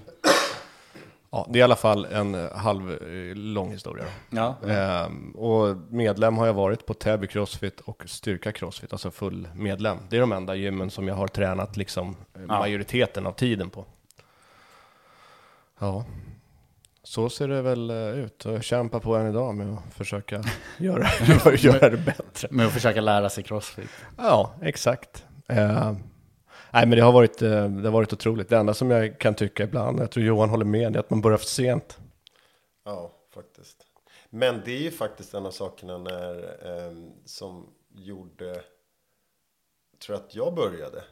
[1.31, 4.05] ja, det är i alla fall en eh, halv eh, lång historia.
[4.31, 9.49] Ja, Ehm, och medlem har jag varit på Täby Crossfit och Styrka Crossfit, alltså full
[9.55, 9.99] medlem.
[10.11, 13.85] Det är de enda gymmen som jag har tränat liksom eh, majoriteten av tiden på.
[15.79, 16.05] Ja,
[17.03, 18.47] så ser det väl eh, ut.
[18.47, 20.45] Och jag kämpar på än idag med att försöka
[20.79, 21.07] göra,
[21.57, 22.49] göra det bättre.
[22.51, 23.91] med att försöka lära sig crossfit.
[24.19, 25.25] Ja, exakt.
[25.49, 25.93] Eh,
[26.71, 28.49] nej, men det har, varit, eh, det har varit otroligt.
[28.49, 31.21] Det enda som jag kan tycka ibland, jag tror Johan håller med, är att man
[31.21, 31.99] börjar för sent.
[32.85, 33.77] Ja, faktiskt.
[34.31, 38.62] Men det är ju faktiskt en av sakerna när, ehm, som gjorde,
[40.07, 41.03] tror att jag började.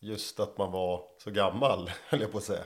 [0.00, 2.64] just att man var så gammal, höll jag på att säga.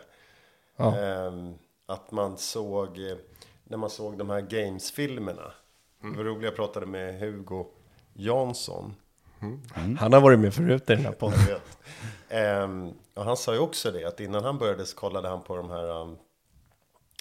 [0.76, 0.96] Ja.
[0.98, 1.54] Ehm,
[1.86, 3.16] att man såg, eh,
[3.64, 5.52] när man såg de här Games-filmerna.
[6.02, 7.66] Det var roligt, jag pratade med Hugo
[8.14, 8.94] Jansson.
[9.98, 11.38] Han har varit med förut i den här podden.
[12.28, 15.56] Ehm, och han sa ju också det, att innan han började så kollade han på
[15.56, 16.18] de här um,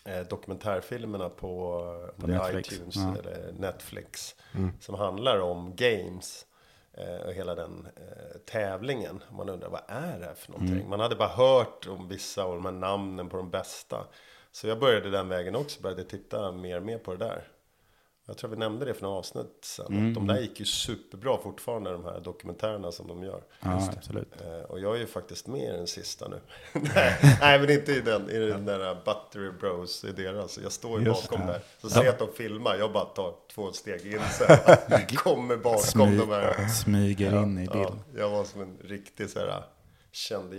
[0.05, 1.81] eh, dokumentärfilmerna på,
[2.19, 2.71] på Netflix.
[2.73, 3.15] iTunes Ja.
[3.19, 4.35] eller Netflix.
[4.79, 6.45] Som handlar om games.
[6.93, 9.23] eh, Och hela den eh, tävlingen.
[9.31, 10.89] Man undrar, vad är det här för någonting?
[10.89, 14.05] Man hade bara hört om vissa av de här namnen på de bästa.
[14.55, 17.47] Så jag började den vägen också, började titta mer och mer på det där.
[18.27, 19.85] Jag tror vi nämnde det för några avsnitt sen.
[19.85, 23.41] Att de där gick ju superbra fortfarande, de här dokumentärerna som de gör.
[23.59, 24.41] Ja, absolut.
[24.41, 26.39] Eh, Och jag är ju faktiskt med i den sista nu.
[26.95, 30.57] nej, nej, men inte i den, i den där Buttery Bros, i deras.
[30.57, 31.61] Jag står ju Just bakom där.
[31.81, 34.57] Så ser jag att de filmar, jag bara tar två steg in sen.
[35.15, 36.67] Kommer bakom Smy, de här.
[36.67, 37.99] smyger in i Ja, bild.
[38.21, 39.63] jag var som en riktig så här
[40.11, 40.53] känd.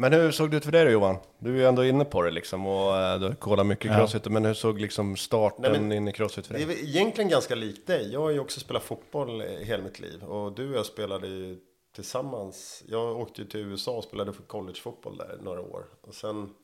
[0.00, 1.16] Men hur såg det ut för dig då Johan?
[1.38, 4.24] Du är ju ändå inne på det liksom och eh, du har kollat mycket crossfit.
[4.28, 6.80] Men hur såg liksom starten Nej, men- in i crossfit för Det är dig?
[6.96, 8.12] egentligen ganska likt dig.
[8.12, 10.24] Jag har ju också spelat fotboll eh, hela mitt liv.
[10.24, 11.58] Och du och jag spelade ju
[11.94, 12.82] tillsammans.
[12.88, 15.84] Jag åkte ju till USA och spelade för collegefotboll där några år.
[16.00, 16.54] Och sen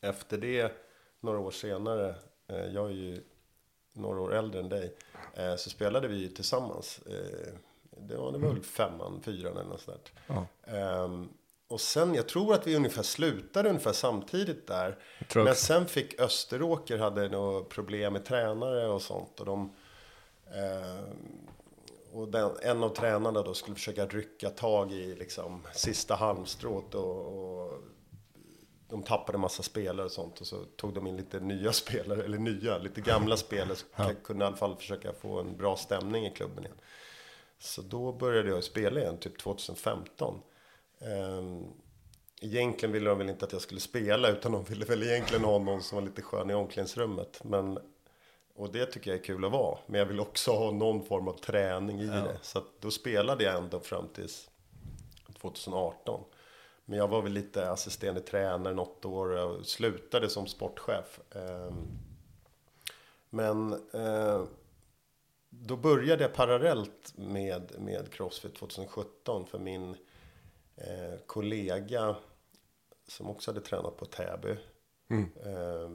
[0.00, 0.72] efter det,
[1.20, 2.08] några år senare,
[2.48, 3.20] eh, jag är ju
[3.92, 4.94] några år äldre än dig,
[5.58, 7.00] så spelade vi ju tillsammans.
[8.08, 11.04] Det var, det var väl femman, fyran eller något sånt där.
[11.04, 11.28] Ehm,
[11.68, 14.98] och sen, jag tror att vi ungefär slutade ungefär samtidigt där.
[15.34, 19.40] Men sen fick Österåker, hade något problem med tränare och sånt.
[19.40, 19.72] Och de...
[20.46, 21.12] Eh,
[22.12, 27.64] och den, en av tränarna då skulle försöka rycka tag i liksom sista halmstrået och,
[27.64, 27.72] och
[28.88, 32.38] de tappade massa spelare och sånt och så tog de in lite nya spelare, eller
[32.38, 36.30] nya, lite gamla spelare som kunde i alla fall försöka få en bra stämning i
[36.30, 36.78] klubben igen.
[37.58, 40.40] Så då började jag spela igen, typ 2015.
[41.00, 41.64] Ehm,
[42.40, 45.58] Egentligen ville de väl inte att jag skulle spela utan de ville väl egentligen ha
[45.58, 47.40] någon som var lite skön i omklädningsrummet.
[47.44, 47.78] Men,
[48.54, 49.78] och det tycker jag är kul att vara.
[49.86, 52.38] Men jag vill också ha någon form av träning i det.
[52.42, 54.50] Så då spelade jag ändå fram tills
[55.40, 56.24] 2018.
[56.84, 61.20] Men jag var väl lite assisterande tränare något år och slutade som sportchef.
[61.34, 61.88] Ehm,
[63.30, 64.42] Men eh,
[65.50, 69.96] då började jag parallellt med, med Crossfit 2017 för min
[70.80, 72.16] eh, kollega
[73.06, 74.56] som också hade tränat på Täby.
[75.44, 75.90] Eh,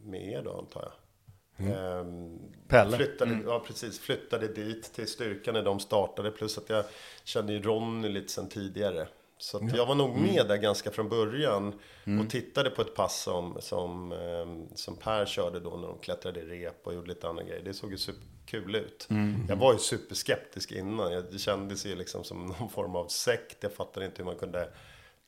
[0.00, 0.92] med er då antar jag.
[1.68, 2.04] Eh,
[2.68, 2.96] Pelle.
[2.96, 6.30] Flyttade, Ja precis, flyttade dit till styrkan när de startade.
[6.30, 6.84] Plus att jag
[7.24, 9.08] kände ju Ronny lite sen tidigare.
[9.40, 11.80] Så att jag var nog med där ganska från början.
[12.20, 16.40] Och tittade på ett pass som, som, eh, som Per körde då när de klättrade
[16.40, 17.62] i rep och gjorde lite andra grejer.
[17.64, 19.06] Det såg ju superkul ut.
[19.48, 21.12] Jag var ju superskeptisk innan.
[21.12, 23.56] Jag- Det kändes ju liksom som någon form av sekt.
[23.62, 24.68] Jag fattade inte hur man kunde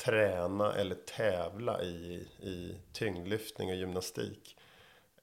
[0.05, 4.57] träna eller tävla i, i tyngdlyftning och gymnastik.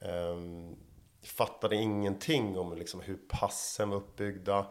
[0.02, 0.76] Um,
[1.24, 4.66] fattade ingenting om liksom hur passen var uppbyggda.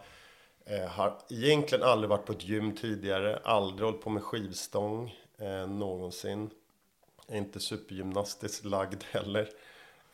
[0.71, 3.41] Eh, har egentligen aldrig varit på ett gym tidigare.
[3.45, 6.51] Aldrig hållit på med skivstång eh, någonsin.
[7.29, 9.49] Är inte supergymnastiskt lagd heller.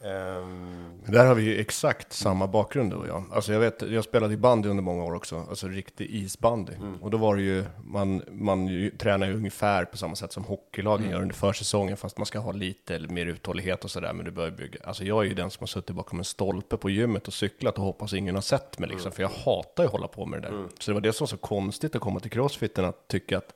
[0.04, 3.24] Ehm, Där har vi ju exakt samma bakgrund du och jag.
[3.32, 6.72] Alltså jag vet, jag spelade i bandy under många år också, alltså riktig isbandy.
[7.02, 10.44] Och då var det ju, man, man ju, tränar ju ungefär på samma sätt som
[10.44, 14.30] hockeylagen gör under försäsongen, fast man ska ha lite mer uthållighet och sådär, men du
[14.30, 14.78] börjar bygga.
[14.84, 17.78] Alltså jag är ju den som har suttit bakom en stolpe på gymmet och cyklat
[17.78, 20.42] och hoppas ingen har sett mig liksom, för jag hatar ju att hålla på med
[20.42, 20.56] det där.
[20.78, 23.54] Så det var det som var så konstigt att komma till crossfiten, att tycka att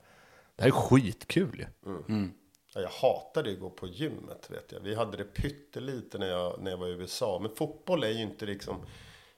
[0.56, 1.66] det här är skitkul ju.
[2.08, 2.14] Ja,
[2.82, 4.80] jag hatade ju att gå på gymmet, vet jag.
[4.80, 7.38] Vi hade det pyttelite när jag, när jag var i USA.
[7.42, 8.76] Men fotboll är ju inte liksom...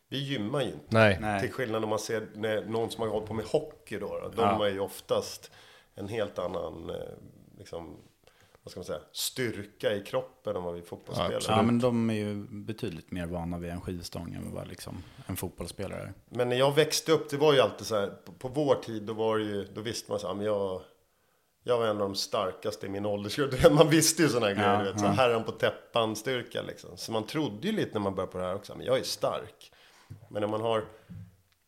[0.08, 0.86] Vi gymmar ju inte.
[0.88, 1.18] Nej.
[1.20, 1.40] Nej.
[1.40, 4.30] Till skillnad om man ser när någon som har hållit på med hockey då.
[4.36, 5.50] då de har ju oftast
[5.94, 6.96] en helt annan, eh,
[7.58, 7.96] liksom,
[8.62, 11.42] vad ska man säga, styrka i kroppen än vad vi fotbollsspelare.
[11.48, 15.36] Ja, men de är ju betydligt mer vana vid en skivstång än vad liksom en
[15.36, 16.12] fotbollsspelare.
[16.28, 19.02] Men när jag växte upp, det var ju alltid så här, på, på vår tid,
[19.02, 20.82] då var det ju, då visste man så här, men jag,
[21.64, 23.54] jag var en av de starkaste i min åldersgrupp.
[23.72, 26.62] Man visste ju sådana här grejer, Ja, du vet, så här, herran på täppan styrka
[26.62, 26.96] liksom.
[26.96, 29.02] Så man trodde ju lite när man började på det här också, men jag är
[29.02, 29.72] stark.
[30.30, 30.84] Men när man har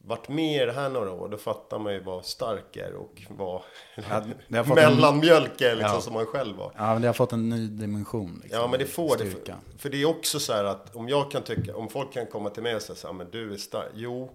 [0.05, 3.22] varit med i det här några år, då fattar man ju vad stark är och
[3.28, 3.62] vad
[4.09, 6.00] Ja, mellanmjölk är liksom Ja.
[6.00, 6.72] som man själv var.
[6.76, 8.40] Ja, men det har fått en ny dimension.
[8.42, 9.26] Liksom, Ja men det får det.
[9.31, 12.26] För, för det är också så här att om jag kan tycka, om folk kan
[12.26, 13.90] komma till mig och säga så här, men du är stark.
[13.94, 14.31] Jo,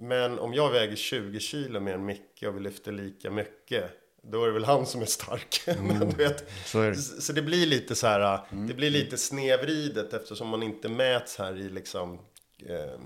[0.00, 3.90] men om jag väger 20 kilo mer än Micke och vi lyfter lika mycket.
[4.30, 5.60] Då är det väl han som är stark.
[5.66, 6.96] men du vet, så är det.
[6.96, 11.38] så, så det blir lite så här, det blir lite snevridet eftersom man inte mäts
[11.38, 12.18] här i liksom,
[12.66, 13.00] eh,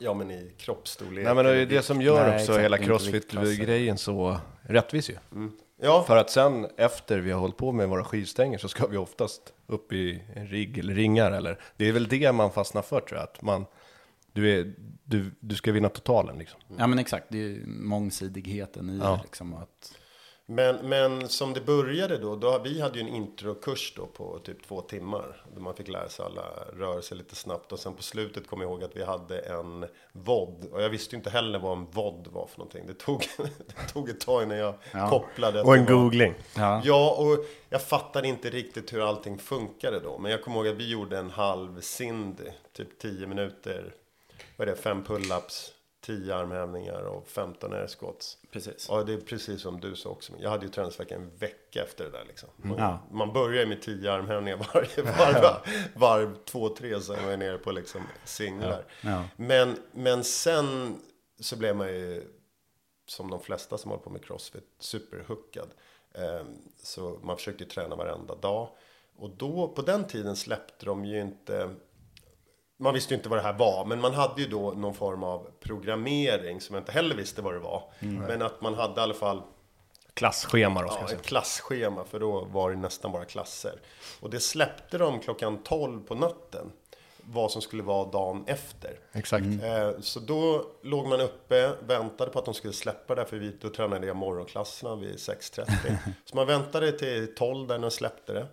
[0.00, 1.24] Ja, men i kroppsstorlek.
[1.24, 5.16] Nej men det är det som gör Nej, också exakt, hela crossfit-grejen så rättvis ju.
[5.80, 8.96] Ja, För att sen efter vi har hållit på med våra skivstänger så ska vi
[8.96, 13.00] oftast upp i en rigg eller ringar eller det är väl det man fastnar för
[13.00, 13.24] tror jag.
[13.24, 13.66] Att man,
[14.32, 16.60] du, är, du, du ska vinna totalen liksom.
[16.78, 19.10] Ja men exakt, det är ju mångsidigheten i Ja.
[19.10, 19.54] det liksom.
[19.54, 19.92] Att,
[20.50, 24.62] Men, men som det började då, då, vi hade ju en introkurs då på typ
[24.68, 25.44] två timmar.
[25.54, 26.42] Där man fick lära sig alla
[26.76, 27.72] rörelser lite snabbt.
[27.72, 30.64] Och sen på slutet kom jag ihåg att vi hade en VOD.
[30.72, 32.86] Och jag visste ju inte heller vad en VOD var för någonting.
[32.86, 33.26] Det tog,
[33.66, 34.74] det tog ett tag innan jag
[35.10, 35.60] kopplade.
[35.60, 36.34] att Och en googling.
[36.56, 36.82] ja.
[36.84, 40.18] Ja, och jag fattade inte riktigt hur allting funkade då.
[40.18, 43.94] Men jag kommer ihåg att vi gjorde en halv Cindy, typ 10 minuter.
[44.56, 44.82] Vad är det?
[44.82, 45.70] Fem pull-ups,
[46.08, 48.38] 10 armhävningar och 15 air squats.
[48.50, 48.86] Precis.
[48.90, 50.32] Ja, det är precis som du sa också.
[50.38, 52.48] Jag hade ju träningsvärk en vecka efter det där liksom.
[52.56, 52.98] Man, Ja.
[53.10, 55.44] man börjar med 10 armhävningar varje varv.
[55.96, 58.84] varv två, tre, så är man nere på liksom singlar.
[59.00, 59.24] Ja.
[59.36, 60.96] Men, men sen
[61.40, 62.24] så blev man ju,
[63.06, 65.68] som de flesta som håller på med crossfit, superhookad.
[66.14, 66.46] Eh,
[66.82, 68.68] Så man försökte träna varenda dag.
[69.16, 71.74] Och då, på den tiden släppte de ju inte
[72.80, 75.22] man visste ju inte vad det här var, men man hade ju då någon form
[75.22, 77.82] av programmering som jag inte heller visste vad det var.
[77.98, 79.42] Men att man hade i alla fall
[80.14, 83.80] Klasschema då ska ja, ett klasschema, för då var det nästan bara klasser.
[84.20, 86.72] Och det släppte de klockan 12 på natten,
[87.16, 88.98] vad som skulle vara dagen efter.
[89.12, 89.44] Exakt.
[89.44, 93.56] Eh, Så då låg man uppe, väntade på att de skulle släppa det, för vi,
[93.60, 95.96] då tränade jag morgonklasserna vid 6.30.
[96.24, 98.46] Så man väntade till 12 där de släppte det.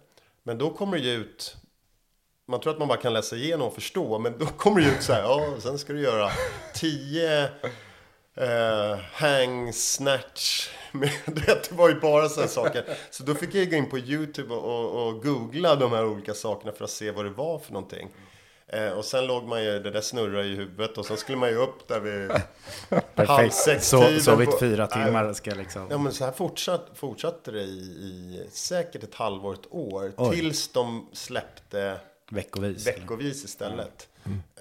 [0.43, 1.55] Men då kommer det ju ut,
[2.47, 4.93] man tror att man bara kan läsa igenom och förstå, men då kommer det ju
[4.93, 6.31] ut så här, ja, sen ska du göra
[6.73, 7.49] 10
[8.35, 10.69] eh, hang snatch.
[10.91, 12.83] Med, det var ju bara sådana saker.
[13.09, 16.71] Så då fick jag gå in på YouTube och, och, googla de här olika sakerna
[16.71, 18.09] för att se vad det var för någonting.
[18.67, 21.49] Eh, och sen låg man ju, det där snurra i huvudet och sen skulle man
[21.49, 22.31] ju upp där vid
[23.27, 25.87] halv sex Så, sovit fyra timmar ska jag liksom...
[25.89, 30.11] Ja men så här fortsatt, fortsatte det i, i säkert ett halvår, ett år.
[30.17, 30.35] Oj.
[30.35, 31.99] Tills de släppte
[32.31, 32.87] Veckovis.
[32.87, 34.07] veckovis istället.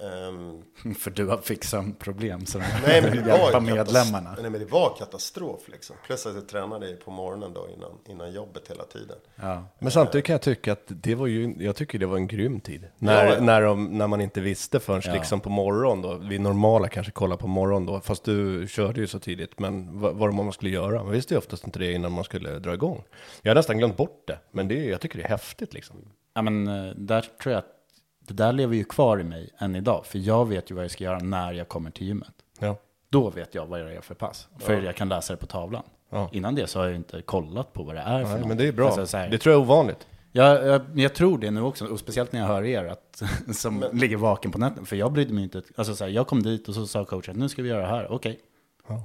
[0.01, 3.85] Ehm, För du har fick sömnproblem så nej, men det hjälpa var medlemmarna.
[3.85, 5.95] Katastrof, nej men det var katastrof liksom.
[6.05, 9.17] Plus att jag tränade på morgonen då innan, innan jobbet hela tiden.
[9.35, 9.63] Ja.
[9.79, 12.59] Men samtidigt kan jag tycka att det var ju, jag tycker det var en grym
[12.59, 12.87] tid.
[12.97, 13.41] När, Ja, ja.
[13.41, 15.13] när, de, när man inte visste förrän Ja.
[15.13, 19.07] liksom på morgon då, vi normala kanske kollar på morgon då, fast du körde ju
[19.07, 21.03] så tidigt, men vad, vad man skulle göra.
[21.03, 23.03] Man visste ju oftast inte det innan man skulle dra igång.
[23.41, 25.95] Jag har nästan glömt bort det, men det, jag tycker det är häftigt liksom.
[26.35, 27.71] Ja, men eh, där tror jag att
[28.19, 30.05] det där lever ju kvar i mig än idag.
[30.05, 32.33] För jag vet ju vad jag ska göra när jag kommer till gymmet.
[32.59, 32.75] Ja.
[33.09, 34.47] Då vet jag vad jag är för pass.
[34.59, 35.83] För jag kan läsa det på tavlan.
[36.09, 36.29] Ja.
[36.31, 38.47] Innan det så har jag inte kollat på vad det är för Nej, något.
[38.47, 38.85] men det är bra.
[38.85, 40.07] Alltså, så här, det tror jag är ovanligt.
[40.31, 43.23] jag, jag, jag tror det nu också, och speciellt när jag hör er att,
[43.55, 44.85] som ligger vaken på natten.
[44.85, 45.61] För jag brydde mig inte.
[45.75, 47.87] Alltså, så här, jag kom dit och så sa coachen, nu ska vi göra det
[47.87, 48.11] här.
[48.11, 48.39] Okej.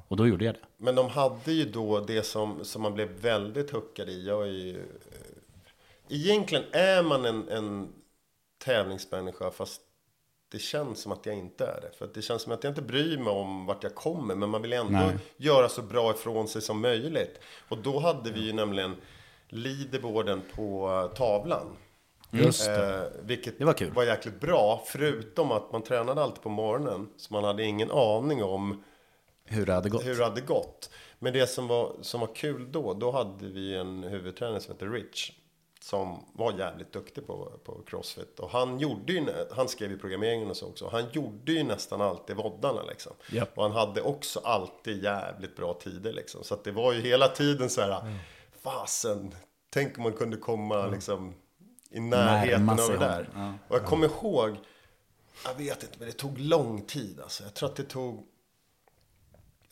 [0.09, 0.61] Och då gjorde jag det.
[0.77, 4.27] Men de hade ju då det som, som man blev väldigt hookad i.
[4.27, 4.83] Jag är ju,
[6.11, 7.89] egentligen är man en, en
[8.65, 9.81] tävlingsmänniska fast
[10.53, 11.91] det känns som att jag inte är det.
[11.99, 14.35] För att det känns som att jag inte bryr mig om vart jag kommer.
[14.35, 15.19] Men man vill ändå Nej.
[15.37, 17.41] göra så bra ifrån sig som möjligt.
[17.69, 18.97] Och då hade vi ju nämligen
[19.49, 21.77] leaderboarden på eh, tavlan.
[22.31, 23.93] Just Eh, vilket Det var kul.
[23.93, 24.83] var jäkligt bra.
[24.87, 27.09] Förutom att man tränade alltid på morgonen.
[27.17, 28.85] Så man hade ingen aning om
[29.45, 30.07] Hur det hade gått.
[30.07, 30.91] hur det hade gått.
[31.19, 34.85] Men det som var, som var kul då, då hade vi en huvudtränare som hette
[34.87, 35.33] Rich.
[35.83, 38.41] Som var jävligt duktig på, på crossfit.
[38.41, 40.89] Och han gjorde ju, han skrev ju programmeringen och så också.
[40.93, 43.13] Han gjorde ju nästan alltid voddarna liksom.
[43.31, 43.59] Japp.
[43.59, 46.45] Och han hade också alltid jävligt bra tider liksom.
[46.45, 48.19] Så att det var ju hela tiden så här,
[48.63, 49.35] fasen,
[49.71, 51.35] tänk om man kunde komma liksom
[51.91, 53.29] i närheten av det där.
[53.35, 53.55] ja.
[53.69, 54.57] Och jag kommer ihåg,
[55.45, 57.43] jag vet inte, men det tog lång tid alltså.
[57.43, 58.27] Jag tror att det tog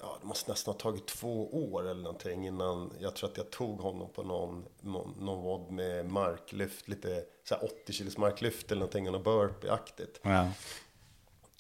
[0.01, 3.51] Ja, det måste nästan ha tagit två år eller någonting innan jag tror att jag
[3.51, 8.73] tog honom på någon, någon, någon vod med marklyft, lite så här 80 kilos marklyft
[8.73, 10.21] eller någonting, och burpee-aktigt.
[10.23, 10.49] Ja.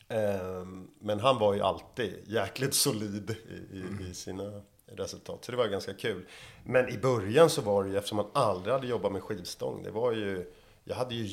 [0.09, 5.59] Ehm, men han var ju alltid jäkligt solid i, i, i sina resultat, så det
[5.59, 6.27] var ganska kul.
[6.64, 9.90] Men i början så var det ju, eftersom man aldrig hade jobbat med skivstång, det
[9.90, 10.53] var ju
[10.88, 11.24] jag hade ju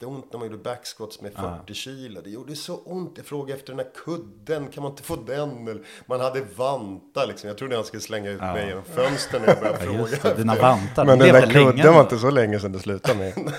[0.00, 2.20] jätteont när man gjorde backsquats med 40 kilo.
[2.24, 3.12] Det gjorde så ont.
[3.16, 4.68] Jag frågade efter den här kudden.
[4.68, 5.68] Kan man inte få den?
[5.68, 7.48] Eller, Man hade vantar liksom.
[7.48, 10.22] Jag trodde han skulle slänga ut mig genom fönstret när jag började Ja, fråga just
[10.22, 11.04] det, dina vantar.
[11.04, 13.34] Men de den där länge kudden var inte så länge sedan det slutade med.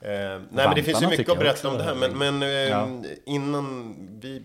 [0.00, 1.90] Eh, nej men det finns ju mycket att berätta om det här.
[1.92, 2.88] är- Men, men eh, Ja.
[3.26, 4.42] innan vi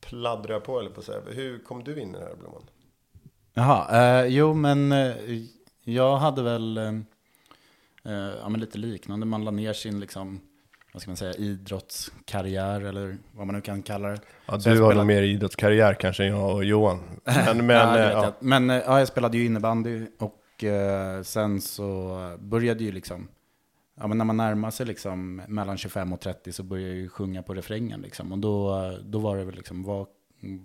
[0.00, 1.20] pladdrar på, eller på att säga.
[1.30, 2.62] Hur kom du in i det här Blomman?
[3.54, 5.14] Jaha, eh, jo men eh,
[5.84, 6.92] jag hade väl eh,
[8.12, 9.26] ja, men lite liknande.
[9.26, 10.40] Man la ner sin liksom,
[10.92, 14.20] vad ska man säga, idrottskarriär eller vad man nu kan kalla det.
[14.46, 17.00] Ja, Så du har nog mer idrottskarriär kanske än jag och Johan.
[17.24, 18.24] Men, men ja, eh, ja.
[18.24, 18.34] jag.
[18.40, 23.28] men eh, ja, jag spelade ju innebandy och eh, sen så började ju liksom,
[24.00, 27.08] ja men när man närmar sig liksom mellan 25 och 30 så började jag ju
[27.08, 28.32] sjunga på refrängen liksom.
[28.32, 30.06] Och då, eh, då var det väl liksom, vad,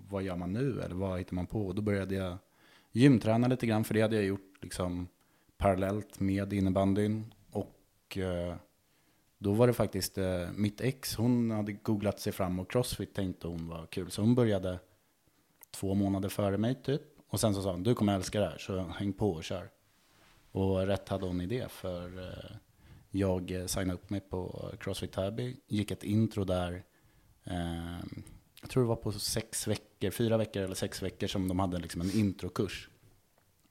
[0.08, 0.80] vad gör man nu?
[0.82, 1.66] Eller vad hittar man på?
[1.66, 2.38] Och då började jag
[2.92, 5.08] gymträna lite grann, för det hade jag gjort liksom
[5.62, 7.34] parallellt med innebandyn.
[7.50, 8.54] Och eh,
[9.38, 13.48] då var det faktiskt eh, mitt ex, hon hade googlat sig fram och crossfit tänkte
[13.48, 14.10] hon var kul.
[14.10, 14.78] Så hon började
[15.70, 17.02] två månader före mig typ.
[17.28, 19.70] Och sen så sa hon, du kommer älska det här, så häng på och kör.
[20.52, 22.56] Och rätt hade hon i det, för eh,
[23.10, 26.84] jag signade upp mig på Crossfit Täby, gick ett intro där.
[27.44, 28.22] Ehm,
[28.60, 31.78] jag tror det var på sex veckor, fyra veckor eller sex veckor som de hade
[31.78, 32.88] liksom en introkurs.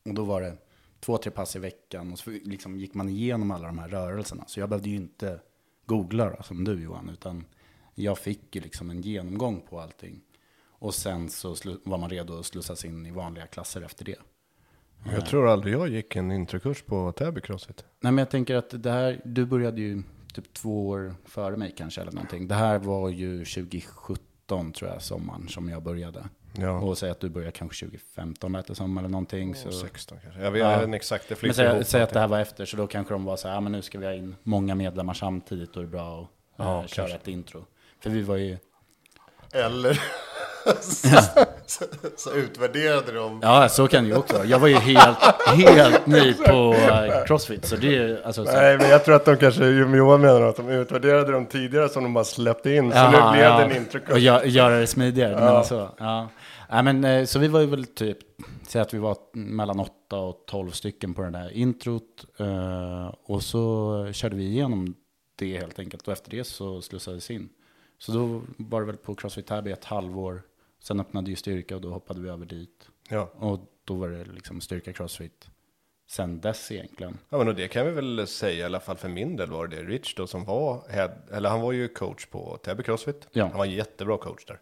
[0.05, 0.57] Och då var det
[1.01, 4.43] två, tre pass i veckan och så liksom gick man igenom alla de här rörelserna.
[4.47, 5.39] Så jag behövde ju inte
[5.85, 7.45] googla då, som du Johan, utan
[7.95, 10.21] jag fick ju liksom en genomgång på allting.
[10.67, 14.19] Och sen så var man redo att slussas in i vanliga klasser efter det.
[15.05, 17.85] Jag tror aldrig jag gick en introkurs på Täby Crossfit.
[17.99, 21.73] Nej men jag tänker att det här, du började ju typ två år före mig
[21.77, 22.47] kanske eller någonting.
[22.47, 26.29] Det här var ju 2017 tror jag, sommaren som jag började.
[26.53, 29.55] Ja, Och säg att du började kanske 2015 lät det som eller någonting.
[29.55, 29.71] Så.
[29.71, 30.41] 16 kanske.
[30.41, 30.83] Jag vet Ja.
[30.83, 33.25] inte exakt, det Men säg, säg att det här var efter, så då kanske de
[33.25, 35.83] var så här, ja men nu ska vi ha in många medlemmar samtidigt, då är
[35.83, 36.27] det bra att
[36.65, 37.65] Ja, eh, köra ett intro.
[38.03, 38.57] För vi var ju,
[39.53, 39.99] Eller
[40.81, 41.07] så,
[41.65, 41.85] så,
[42.17, 43.39] så utvärderade de.
[43.43, 44.45] ja så kan det ju också.
[44.45, 48.77] Jag var ju helt, helt ny på eh, Crossfit, så det är alltså, så, Nej,
[48.77, 52.13] men jag tror att de kanske, Johan menar att de utvärderade dem tidigare som de
[52.13, 52.91] bara släppte in.
[52.91, 53.57] Så nu Jaha, blev ja.
[53.57, 54.11] det en introkurs.
[54.11, 55.35] Och gö- göra det smidigare.
[55.39, 56.29] Men så, ja.
[56.71, 58.17] Nej, men, eh, så vi var ju väl typ,
[58.67, 62.25] säg att vi var mellan 8 och 12 stycken på den där introt.
[62.37, 64.95] eh, och så körde vi igenom
[65.35, 66.07] det helt enkelt.
[66.07, 67.49] Och efter det så slussades in.
[67.97, 70.41] Så då var det väl på Crossfit Täby ett halvår.
[70.79, 72.89] Sen öppnade ju styrka och då hoppade vi över dit.
[73.09, 73.31] Ja.
[73.35, 75.49] Och då var det liksom styrka Crossfit.
[76.09, 77.17] Sen dess egentligen.
[77.29, 79.67] Ja, men och det kan vi väl säga, i alla fall för min del var
[79.67, 83.27] det Rich då som var, head, eller han var ju coach på Täby Crossfit.
[83.31, 83.45] Ja.
[83.45, 84.59] Han var en jättebra coach där.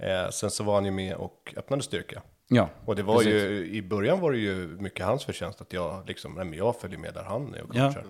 [0.00, 2.22] Eh, sen så var han ju med och öppnade styrka.
[2.48, 3.32] Ja, Och det var precis.
[3.32, 6.80] ju, i början var det ju mycket hans förtjänst att jag liksom, nej men jag
[6.80, 8.04] följer med där han är och coachar.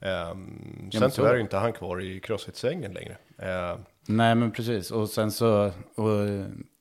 [0.00, 3.16] Ja, sen men så- tyvärr är ju inte han kvar i crossfit-svängen längre.
[3.38, 4.90] Eh, Nej, men precis.
[4.90, 6.26] Och sen så, och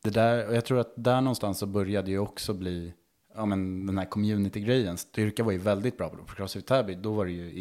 [0.04, 2.94] det där, och jag tror att där någonstans så började ju också bli,
[3.36, 4.98] ja men den här community-grejen.
[4.98, 6.96] Styrka var ju väldigt bra på Crossfit Täby.
[6.96, 7.60] Då var det ju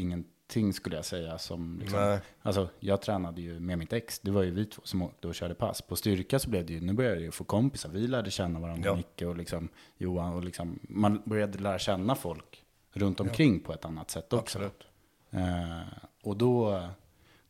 [0.53, 2.21] ingenting skulle jag säga som, liksom, Nej.
[2.43, 4.19] alltså jag tränade ju med mitt ex.
[4.21, 5.83] Det var ju vi två som åkte och körde pass.
[5.83, 7.89] På styrka så blev det ju, nu började jag ju få kompisar.
[7.91, 8.97] Vi lärde känna varandra, Ja.
[8.97, 10.35] Micke och liksom Johan.
[10.35, 14.59] Och liksom, man började lära känna folk runt omkring på ett annat sätt också.
[14.59, 14.87] absolut.
[15.31, 15.89] Eh,
[16.23, 16.83] och då,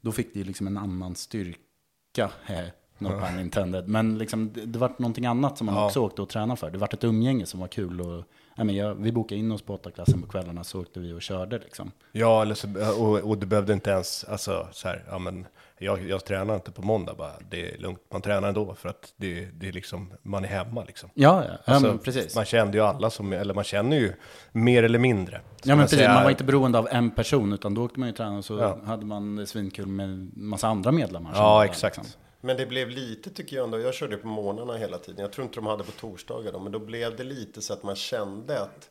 [0.00, 2.64] då fick det ju liksom en annan styrka, eh,
[2.98, 3.88] no pun intended.
[3.88, 5.86] Men liksom, det, det var någonting annat som man Ja.
[5.86, 6.70] också åkte och tränade för.
[6.70, 8.00] Det var ett umgänge som var kul.
[8.00, 8.24] Och,
[8.56, 11.22] ja, men jag, vi bokade in oss på åttaklassen på kvällarna så åkte vi och
[11.22, 11.58] körde.
[11.58, 11.90] Liksom.
[12.12, 12.68] Ja, eller så,
[13.02, 15.46] och, och det behövde inte ens, alltså så här, ja men
[15.78, 19.12] jag, jag tränar inte på måndag bara, det är lugnt, man tränar ändå för att
[19.16, 21.10] det, det är liksom, man är hemma liksom.
[21.14, 22.36] Ja, ja, ja Alltså, men precis.
[22.36, 24.12] Man kände ju alla som, eller man känner ju
[24.52, 25.40] mer eller mindre.
[25.62, 26.14] Ja men precis, säga.
[26.14, 28.58] man var inte beroende av en person utan då åkte man ju träna och så
[28.58, 28.78] Ja.
[28.86, 31.32] hade man svinkul med massa andra medlemmar.
[31.34, 31.96] Ja, exakt.
[31.96, 32.20] liksom.
[32.44, 33.80] Men det blev lite tycker jag ändå.
[33.80, 35.20] Jag körde på morgnarna hela tiden.
[35.20, 36.58] Jag tror inte de hade på torsdagar då.
[36.58, 38.90] Men då blev det lite så att man kände att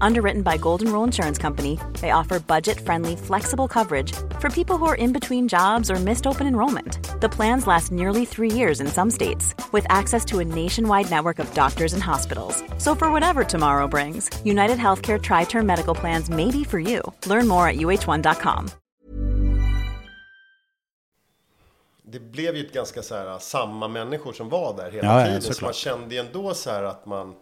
[0.00, 4.84] Underwritten by Golden Rule Insurance Company, they offer budget friendly, flexible coverage for people who
[4.86, 6.98] are in between jobs or missed open enrollment.
[7.20, 11.38] The plans last nearly three years in some states, with access to a nationwide network
[11.38, 12.62] of doctors and hospitals.
[12.78, 17.00] So, for whatever tomorrow brings, United Healthcare Tri Term Medical Plans may be for you.
[17.26, 18.70] Learn more at uh1.com.
[22.10, 25.26] det blev ju ett ganska så här samma människor som var där hela Ja, ja,
[25.26, 25.42] tiden.
[25.42, 25.66] så såklart.
[25.68, 27.34] man kände ju ändå så här att man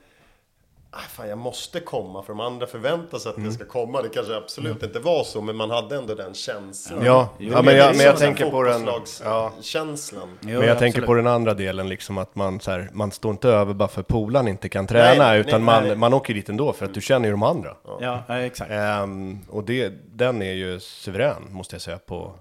[1.11, 3.53] fan jag måste komma för de andra förväntar sig att Mm.
[3.53, 4.03] ska komma.
[4.03, 7.05] Det kanske absolut inte var så, men man hade ändå den känslan.
[7.05, 8.73] Ja, ja men jag, men jag tänker på den...
[8.87, 8.93] Ja.
[8.93, 10.29] fotbollslagskänslan.
[10.41, 11.07] Jo, Men jag tänker absolut.
[11.07, 14.03] på den andra delen, liksom att man, så här, man står inte över bara för
[14.03, 15.97] polaren inte kan träna, Nej, utan nej, man, nej.
[15.97, 17.77] man åker dit ändå för att du känner ju de andra.
[18.01, 18.71] Ja, ja, exakt.
[18.71, 21.99] Ehm, och det, den är ju suverän, måste jag säga.
[21.99, 22.33] på.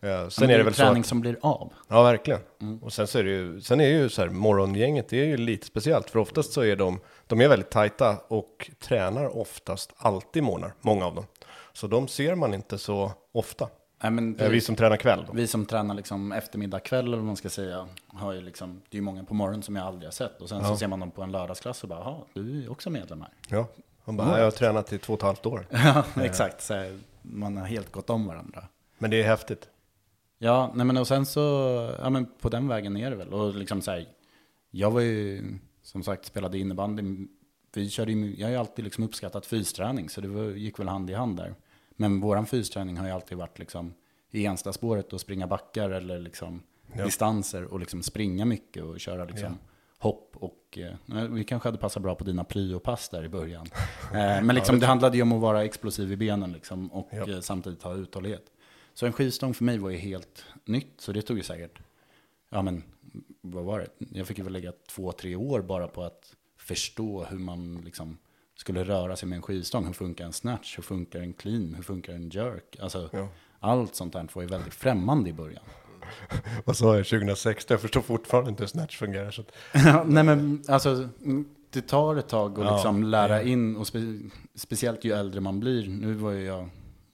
[0.00, 1.72] Sen Men är det väl träning att, som blir av.
[1.88, 2.40] Ja, verkligen.
[2.82, 5.36] Och sen så är det ju, sen är ju så här, morgongänget, det är ju
[5.36, 10.42] lite speciellt, för oftast så är de, de är väldigt tajta och tränar oftast alltid
[10.42, 11.24] morgnar, många av dem.
[11.72, 13.68] Så de ser man inte så ofta.
[14.02, 15.32] Nej, men Eh, vi som tränar kväll då.
[15.32, 18.96] Vi som tränar liksom eftermiddag, kväll eller vad man ska säga, har ju liksom, det
[18.96, 20.40] är ju många på morgonen som jag aldrig har sett.
[20.40, 22.90] Och sen så ser man dem på en lördagsklass och bara, jaha, du är också
[22.90, 23.30] medlem här.
[23.48, 23.66] Ja.
[24.04, 25.66] Han bara, jag har tränat i två och ett halvt år.
[25.70, 26.62] Ja, exakt.
[26.62, 28.64] Så man har helt gått om varandra.
[28.98, 29.68] Men det är häftigt.
[30.42, 31.40] Ja, nej men och sen så,
[32.02, 33.32] ja men på den vägen är det väl.
[33.32, 34.06] Och liksom så här,
[34.70, 35.44] jag var ju,
[35.82, 37.26] som sagt, spelade innebandy.
[37.74, 40.88] Vi körde ju, jag har ju alltid liksom uppskattat fysträning, så det var, gick väl
[40.88, 41.54] hand i hand där.
[41.90, 43.94] Men våran fysträning har ju alltid varit liksom
[44.30, 46.62] i Enstaspåret och springa backar eller liksom
[47.04, 49.58] distanser och liksom springa mycket och köra liksom
[49.98, 53.66] hopp och eh, vi kanske hade passat bra på dina pryopass där i början.
[54.14, 57.30] Eh, men liksom det handlade ju om att vara explosiv i benen liksom och Ja.
[57.32, 58.42] eh, samtidigt ha uthållighet.
[58.94, 61.78] Så en skivstång för mig var ju helt nytt, så det tog ju säkert,
[62.50, 62.82] ja men
[63.40, 63.86] vad var det?
[64.18, 68.18] Jag fick ju väl lägga två, tre år bara på att förstå hur man liksom
[68.56, 69.86] skulle röra sig med en skivstång.
[69.86, 70.78] Hur funkar en snatch?
[70.78, 71.74] Hur funkar en clean?
[71.74, 72.76] Hur funkar en jerk?
[72.80, 73.28] Alltså, Ja.
[73.60, 75.62] allt sånt där var ju väldigt främmande i början.
[76.64, 77.74] Vad sa jag, 2016?
[77.74, 79.30] Jag förstår fortfarande inte hur snatch fungerar.
[79.30, 79.44] Så
[80.06, 81.08] Nej men alltså,
[81.70, 83.98] det tar ett tag att Ja, liksom lära in, och spe,
[84.54, 85.88] speciellt ju äldre man blir.
[85.88, 86.68] Nu var ju jag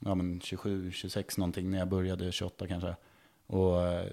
[0.07, 2.96] ja, men 27, 26 någonting när jag började, 28 kanske.
[3.46, 4.07] Och eh,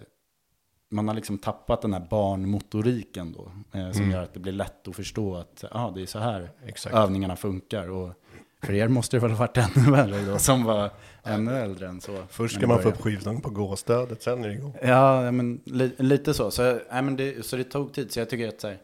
[0.89, 3.51] man har liksom tappat den här barnmotoriken då.
[3.79, 6.51] Eh, som gör att det blir lätt att förstå att ah, det är så här
[6.65, 6.95] Exakt.
[6.95, 7.89] övningarna funkar.
[7.89, 8.13] Och
[8.61, 10.91] för er måste det väl ha varit ännu värre då, som var
[11.23, 12.23] ännu äldre än så.
[12.29, 14.75] Först ska man få upp skivstången på gåstödet, sen är det igång.
[14.81, 16.51] Ja, men li, lite så.
[16.51, 18.11] Så, nej, men det, så det tog tid.
[18.11, 18.77] Så jag tycker att så här,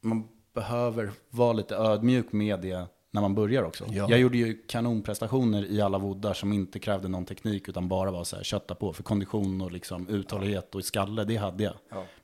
[0.00, 3.84] man behöver vara lite ödmjuk med det när man börjar också.
[3.90, 4.06] Ja.
[4.10, 8.24] Jag gjorde ju kanonprestationer i alla voddar som inte krävde någon teknik utan bara var
[8.24, 8.92] så här kötta på.
[8.92, 11.74] För kondition och liksom uthållighet och skalle, det hade jag.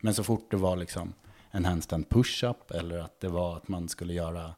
[0.00, 1.12] Men så fort det var liksom
[1.50, 4.54] en handstand push-up eller att det var att man skulle göra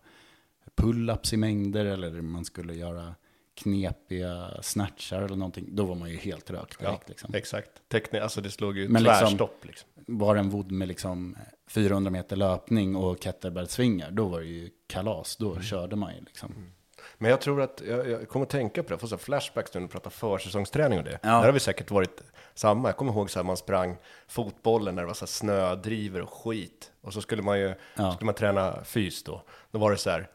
[0.76, 3.14] pull-ups i mängder eller man skulle göra
[3.54, 7.08] knepiga snatchar eller någonting, då var man ju helt rökt direkt.
[7.08, 7.34] liksom.
[7.34, 7.70] Exakt.
[7.88, 9.88] Teknik, alltså det slog ju Men liksom- tvärstopp liksom.
[10.06, 11.36] var det en vodd med liksom
[11.70, 15.36] 400 meter löpning och kettlebellsvingar, då var det ju kalas.
[15.36, 15.62] Då Mm.
[15.62, 16.72] körde man ju liksom.
[17.18, 19.74] Men jag tror att, jag, jag kommer att tänka på det, jag får så flashbacks
[19.74, 21.18] nu när vi pratar försäsongsträning och det.
[21.22, 21.28] Ja.
[21.28, 22.22] Där har vi säkert varit
[22.54, 22.88] samma.
[22.88, 23.96] Jag kommer ihåg så här, man sprang
[24.28, 26.92] fotbollen när det var så här snödriver och skit.
[27.00, 28.12] Och så skulle man ju, Ja.
[28.12, 29.42] skulle man träna fys då.
[29.70, 30.28] Då var det så här,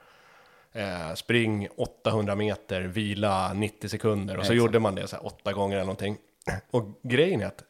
[0.72, 4.38] eh, spring 800 meter, vila 90 sekunder.
[4.38, 4.58] Och så Exakt.
[4.58, 6.18] gjorde man det så här åtta gånger eller någonting.
[6.72, 7.64] Och grejen är att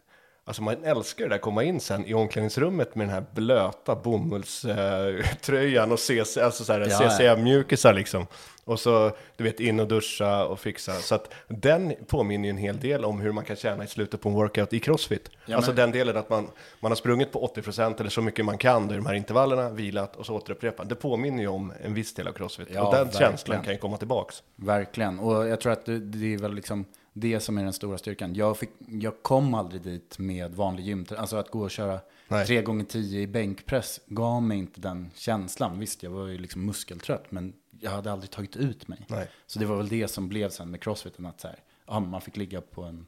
[0.48, 5.92] Alltså man älskar det där, komma in sen i omklädningsrummet med den här blöta bomullströjan
[5.92, 7.10] och CC, alltså så här Ja.
[7.10, 8.28] CCM-mjukisar liksom.
[8.64, 10.92] Och så, du vet, in och duscha och fixa.
[10.94, 14.22] Så att den påminner ju en hel del om hur man kan tjäna i slutet
[14.22, 15.30] på en workout i crossfit.
[15.46, 16.48] Ja, alltså men- den delen att man,
[16.80, 20.16] man har sprungit på 80% eller så mycket man kan i de här intervallerna, vilat
[20.16, 20.90] och så återupprepat.
[20.90, 22.68] Det påminner ju om en viss del av crossfit.
[22.72, 23.32] Ja, och den verkligen.
[23.32, 24.44] känslan kan ju komma tillbaks.
[24.56, 25.20] Verkligen.
[25.20, 26.86] Och jag tror att det, det är väl liksom
[27.18, 28.34] det som är den stora styrkan.
[28.36, 31.22] Jag, fick, jag kom aldrig dit med vanlig gymträning.
[31.22, 32.46] Alltså att gå och köra Nej.
[32.46, 35.80] tre gånger tio i bänkpress gav mig inte den känslan.
[35.80, 39.06] Visst, jag var ju liksom muskeltrött, men jag hade aldrig tagit ut mig.
[39.10, 39.30] Nej.
[39.46, 42.22] Så det var väl det som blev sen med crossfiten, att så här, ja, man
[42.22, 43.06] fick ligga på, en,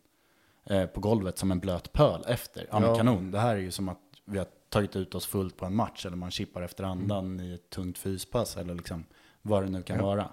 [0.66, 2.68] eh, på golvet som en blöt pöl efter.
[2.72, 2.96] Ja, Ja.
[2.96, 3.32] kanon.
[3.32, 6.06] Det här är ju som att vi har tagit ut oss fullt på en match,
[6.06, 7.46] eller man chippar efter andan Mm.
[7.46, 9.06] i ett tungt fyspass, eller liksom
[9.42, 10.30] vad det nu kan vara.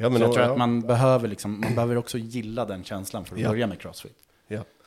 [0.00, 0.50] Ja, Så jag tror ja.
[0.52, 3.48] att man behöver, liksom, man behöver också gilla den känslan för att Ja.
[3.48, 4.16] börja med crossfit.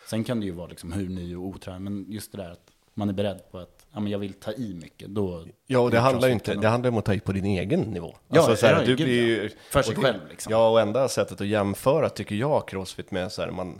[0.09, 2.72] Sen kan det ju vara liksom hur ny och otränad, men just det där att
[2.93, 5.07] man är beredd på att ja, men jag vill ta i mycket.
[5.07, 7.45] Då Ja, och det handlar ju inte, det handlar om att ta i på din
[7.45, 8.16] egen nivå.
[8.28, 9.43] Ja, så här, ja, du blir ja.
[9.43, 9.49] ju...
[9.70, 10.51] För sig själv, liksom.
[10.51, 13.80] Ja, och enda sättet att jämföra tycker jag crossfit med så här, man,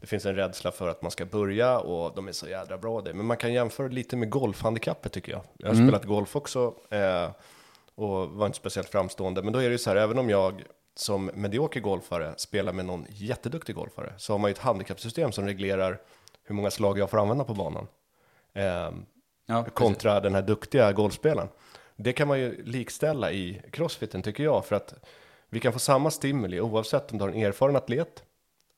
[0.00, 3.00] det finns en rädsla för att man ska börja och de är så jädra bra
[3.00, 3.14] det.
[3.14, 5.42] Men man kan jämföra lite med golfhandikappet tycker jag.
[5.58, 5.86] Jag har Mm.
[5.86, 7.30] spelat golf också eh,
[8.02, 9.42] och var inte speciellt framstående.
[9.42, 10.62] Men då är det ju så här, även om jag
[10.94, 15.46] som medioker golfare spelar med någon jätteduktig golfare så har man ju ett handikappsystem som
[15.46, 16.00] reglerar
[16.44, 17.86] hur många slag jag får använda på banan.
[18.54, 19.04] Ehm,
[19.46, 19.74] ja, precis.
[19.74, 21.48] kontra den här duktiga golfspelaren.
[21.96, 24.94] Det kan man ju likställa i crossfiten tycker jag, för att
[25.48, 28.22] vi kan få samma stimuli oavsett om du har en erfaren atlet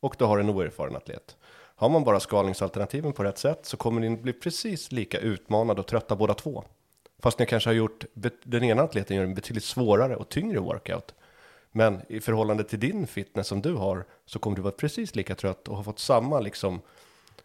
[0.01, 1.37] och du har en oerfaren atlet.
[1.77, 5.87] Har man bara skalningsalternativen på rätt sätt så kommer ni bli precis lika utmanade och
[5.87, 6.65] trötta båda två.
[7.25, 8.05] Fast ni kanske har gjort,
[8.45, 11.15] den ena atleten gör en betydligt svårare och tyngre workout.
[11.73, 15.35] Men i förhållande till din fitness som du har så kommer du vara precis lika
[15.35, 16.81] trött och ha fått samma liksom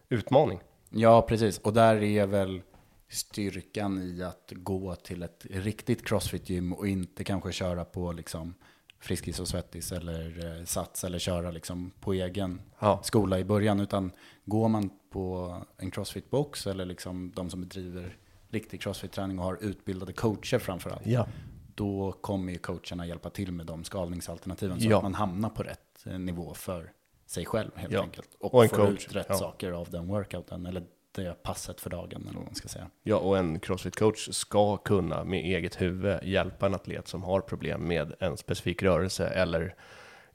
[0.10, 0.60] utmaning.
[0.90, 1.60] Ja, precis.
[1.60, 2.62] Och där är väl
[3.10, 8.54] styrkan i att gå till ett riktigt crossfit-gym och inte kanske köra på liksom
[9.00, 13.00] Friskis och Svettis eller eh, Sats eller köra liksom på egen Ja.
[13.04, 13.80] skola i början.
[13.80, 14.12] Utan
[14.46, 18.18] går man på en crossfit-box eller liksom de som bedriver
[18.52, 21.06] riktig crossfit-träning och har utbildade coacher framför allt.
[21.06, 21.28] Ja.
[21.76, 24.98] Då kommer ju coacherna hjälpa till med de skalningsalternativen så Ja.
[24.98, 26.92] att man hamnar på rätt eh, nivå för
[27.26, 28.02] sig själv helt Ja.
[28.02, 28.30] enkelt.
[28.40, 29.36] Och, Och en får coach, ut rätt ja.
[29.36, 32.90] saker av den workouten eller det passet för dagen eller vad man ska säga.
[33.04, 37.82] Ja, och en crossfit-coach ska kunna med eget huvud hjälpa en atlet som har problem
[37.88, 39.76] med en specifik rörelse eller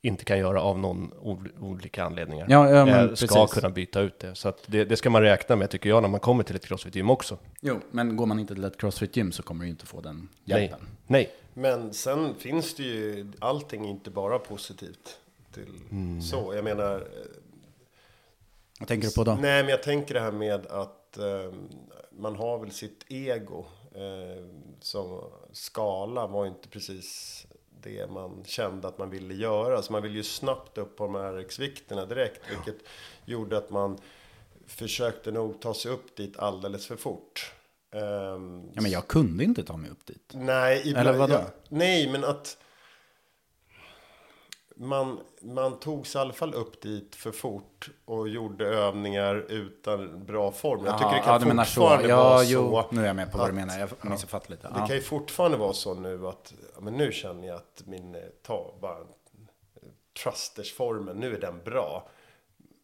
[0.04, 2.46] inte kan göra av någon ol- olika anledningar.
[2.50, 3.54] Ja, ja, men ska precis.
[3.60, 4.34] kunna byta ut det.
[4.34, 6.66] Så att det, det ska man räkna med tycker jag när man kommer till ett
[6.66, 7.38] crossfit-gym också.
[7.60, 10.60] Jo, men går man inte till ett crossfit-gym så kommer du inte få den Nej.
[10.62, 10.86] hjälpen.
[11.06, 11.30] Nej.
[11.54, 15.18] Men sen finns det ju, allting inte bara positivt.
[15.54, 17.00] Till Så, jag menar, eh,
[18.80, 19.34] Vad tänker du på då?
[19.34, 21.52] Nej, men jag tänker det här med att eh,
[22.18, 23.64] man har väl sitt ego.
[23.94, 24.44] Eh,
[24.80, 25.20] som
[25.52, 27.46] skala var inte precis
[27.84, 29.82] det man kände att man ville göra.
[29.82, 32.40] Så man ville ju snabbt upp på de här RX-vikterna direkt.
[32.50, 32.86] Vilket
[33.24, 33.98] gjorde att man
[34.66, 37.52] försökte nog ta sig upp dit alldeles för fort.
[37.92, 40.32] Ehm, Ja, men jag kunde inte ta mig upp dit.
[40.34, 41.34] Nej, ibland, Eller vadå?
[41.34, 42.56] Ja, nej, men att
[44.76, 50.24] man, man tog sig i alla fall upp dit för fort och gjorde övningar utan
[50.24, 50.84] bra form.
[50.84, 51.80] Jag tycker det kan ja, du menar så.
[51.80, 52.94] fortfarande Ja, vara jo, så.
[52.94, 53.78] nu är jag med på vad du menar.
[53.78, 54.68] Jag missuppfattar lite.
[54.68, 54.86] Det Ja.
[54.86, 58.20] kan ju fortfarande vara så nu att ja, men nu känner jag att min eh,
[58.42, 58.98] ta bara
[60.22, 62.08] trustersformen, nu är den bra.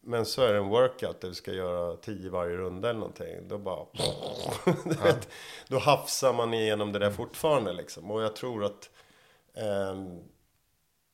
[0.03, 3.47] Men så är det en workout där vi ska göra tio varje runda eller någonting.
[3.47, 3.85] Då bara...
[4.83, 5.29] Du vet,
[5.67, 8.11] Då hafsar man igenom det där fortfarande liksom.
[8.11, 8.89] Och jag tror att
[9.55, 10.19] ehm,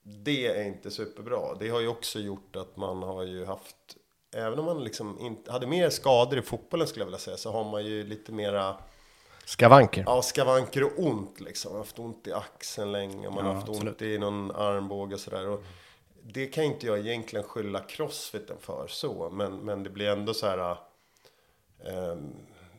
[0.08, 1.55] det är inte superbra.
[1.60, 3.76] Det har ju också gjort att man har ju haft...
[4.36, 7.38] Även om man liksom inte hade mer skador i fotbollen skulle jag vilja säga.
[7.38, 8.76] Så har man ju lite mera...
[9.45, 10.03] Skavanker.
[10.08, 11.72] Ja, skavanker och ont liksom.
[11.72, 13.30] Man har haft ont i axeln länge.
[13.30, 14.01] Man har Ja, haft ont absolut.
[14.01, 15.47] i någon armbåge och sådär.
[15.47, 15.64] Och
[16.24, 19.30] det kan inte jag egentligen skylla crossfiten för så.
[19.30, 20.78] Men, men det blir ändå så här.
[21.86, 22.34] ehm,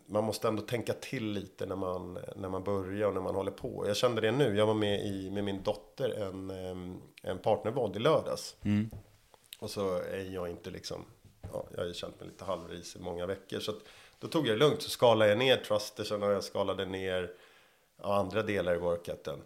[0.09, 3.51] man måste ändå tänka till lite när man, när man börjar och när man håller
[3.51, 3.85] på.
[3.87, 4.57] Jag kände det nu.
[4.57, 6.51] Jag var med i, med min dotter en,
[7.23, 8.57] en partnervåld i lördags.
[9.59, 11.05] Och så är jag inte liksom,
[11.53, 13.61] ja, jag har ju känt mig lite halvris i många veckor.
[13.61, 13.79] Så att,
[14.19, 17.31] då tog jag det lugnt, så skalade jag ner trustersen och jag skalade ner
[18.03, 19.39] ja, andra delar i workouten.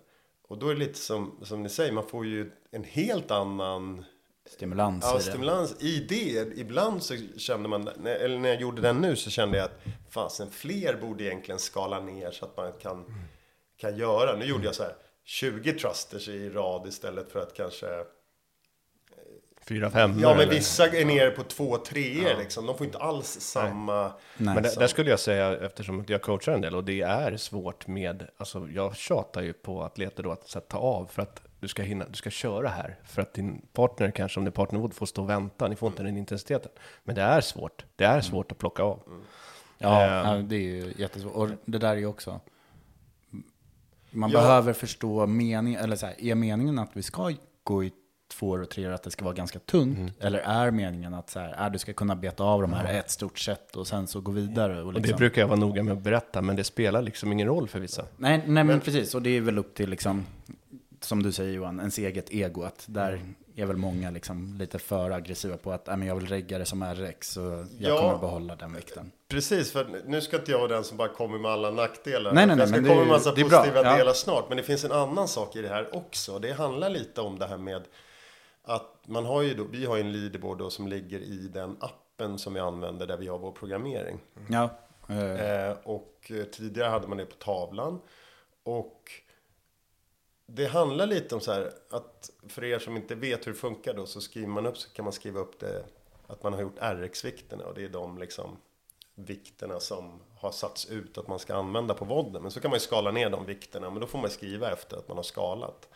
[0.48, 4.04] Och då är det lite som, som ni säger, man får ju en helt annan
[4.46, 6.58] Stimulans ja, i stimulans i det.
[6.58, 9.80] Ibland så kände man, eller när jag gjorde den nu så kände jag att
[10.12, 13.04] fasen fler borde egentligen skala ner så att man kan,
[13.76, 14.36] kan göra.
[14.36, 17.86] Nu gjorde jag så här 20 trusters i rad istället för att kanske
[19.66, 20.18] Fyra, fem.
[20.20, 20.52] Ja, men eller?
[20.52, 22.66] vissa är nere på två, treor liksom.
[22.66, 24.02] De får inte alls samma...
[24.02, 24.14] Nej.
[24.54, 24.80] Men där, så.
[24.80, 28.68] där skulle jag säga, eftersom jag coachar en del, och det är svårt med, alltså
[28.74, 31.82] jag tjatar ju på atleter då att så här, ta av för att du ska
[31.82, 32.98] hinna, du ska köra här.
[33.04, 35.88] För att din partner, kanske om det är partnervård, får stå och vänta, ni får
[35.88, 36.72] inte den intensiteten.
[37.04, 39.02] Men det är svårt, det är svårt att plocka av.
[39.06, 39.22] Ja, Ehm.
[39.82, 41.34] Ja, det är ju jättesvårt.
[41.34, 42.40] Och det där är ju också...
[44.10, 44.38] Man Ja.
[44.40, 47.32] behöver förstå meningen, eller så här, är meningen att vi ska
[47.64, 47.92] gå i
[48.32, 49.98] två och tre att det ska vara ganska tunt?
[49.98, 50.10] Mm.
[50.20, 53.10] Eller är meningen att så här, är, du ska kunna beta av de här ett
[53.10, 54.80] stort set och sen så gå vidare?
[54.80, 57.32] Och Och det liksom, brukar jag vara noga med att berätta, men det spelar liksom
[57.32, 58.04] ingen roll för vissa.
[58.16, 59.14] nej, nej, men precis.
[59.14, 60.26] Och det är väl upp till, liksom,
[61.00, 62.62] som du säger Johan, ens eget ego.
[62.62, 63.20] Att där
[63.56, 66.64] är väl många liksom lite för aggressiva på att "Nej, men jag vill regga det
[66.64, 68.00] som RX och jag Ja.
[68.00, 69.12] kommer behålla den vikten.
[69.28, 72.32] Precis, för nu ska inte jag vara den som bara kommer med alla nackdelar.
[72.32, 73.96] Nej, nej, För jag nej, ska komma med massa det är bra, positiva ja.
[73.96, 74.48] delar snart.
[74.48, 76.38] Men det finns en annan sak i det här också.
[76.38, 77.82] Det handlar lite om det här med
[78.64, 81.76] att man har ju då, vi har ju en leaderboard då som ligger i den
[81.80, 84.18] appen som vi använder där vi har vår programmering.
[84.48, 84.70] Ja.
[85.08, 88.00] eh, Eh, och eh, tidigare hade man det på tavlan.
[88.64, 89.00] Och
[90.54, 93.94] det handlar lite om så här att för er som inte vet hur det funkar
[93.94, 95.84] då så skriver man upp så kan man skriva upp det
[96.26, 98.56] att man har gjort RX-vikterna och det är de liksom
[99.14, 102.42] vikterna som har satts ut att man ska använda på vodden.
[102.42, 104.96] Men så kan man ju skala ner de vikterna men då får man skriva efter
[104.96, 105.88] att man har skalat.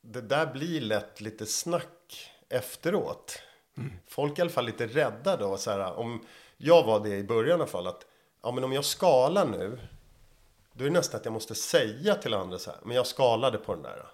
[0.00, 3.38] Det där blir lätt lite snack efteråt.
[4.06, 5.56] Folk är i alla fall lite rädda då.
[5.56, 7.86] Så här, om jag var det i början i alla fall.
[7.86, 8.06] Att,
[8.42, 9.78] ja, men om jag skalar nu.
[10.76, 12.80] Då är det nästan att jag måste säga till andra så här.
[12.84, 14.06] Men jag skalade på den där.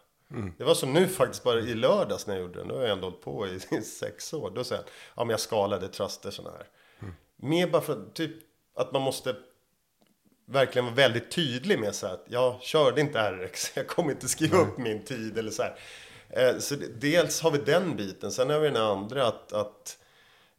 [0.59, 2.69] Det var som nu faktiskt bara i lördags när jag gjorde den.
[2.69, 4.51] Nu har jag ändå hållit på i, sex år.
[4.55, 6.67] Då säger han, ja men jag skalade truster sådana här.
[7.37, 8.33] Mer bara för typ,
[8.77, 9.37] att man måste
[10.47, 14.29] verkligen var väldigt tydlig med så här att jag körde inte RX, jag kommer inte
[14.29, 15.79] skriva upp min tid eller så här.
[16.31, 19.99] Eh, Så dels har vi den biten, sen har vi den andra att, att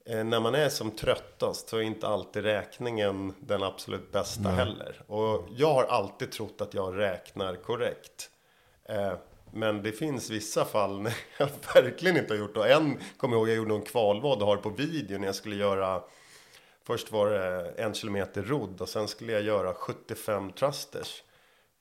[0.05, 5.01] när man är som tröttast så är inte alltid räkningen den absolut bästa heller.
[5.07, 8.29] Och jag har alltid trott att jag räknar korrekt.
[8.85, 9.13] Eh,
[9.51, 12.59] Men det finns vissa fall när jag verkligen inte har gjort det.
[12.59, 15.35] Och En kommer jag ihåg, jag gjorde en kvalvad och har på video när jag
[15.35, 16.03] skulle göra
[16.83, 21.23] Först var det en kilometer rodd och sen skulle jag göra 75 trusters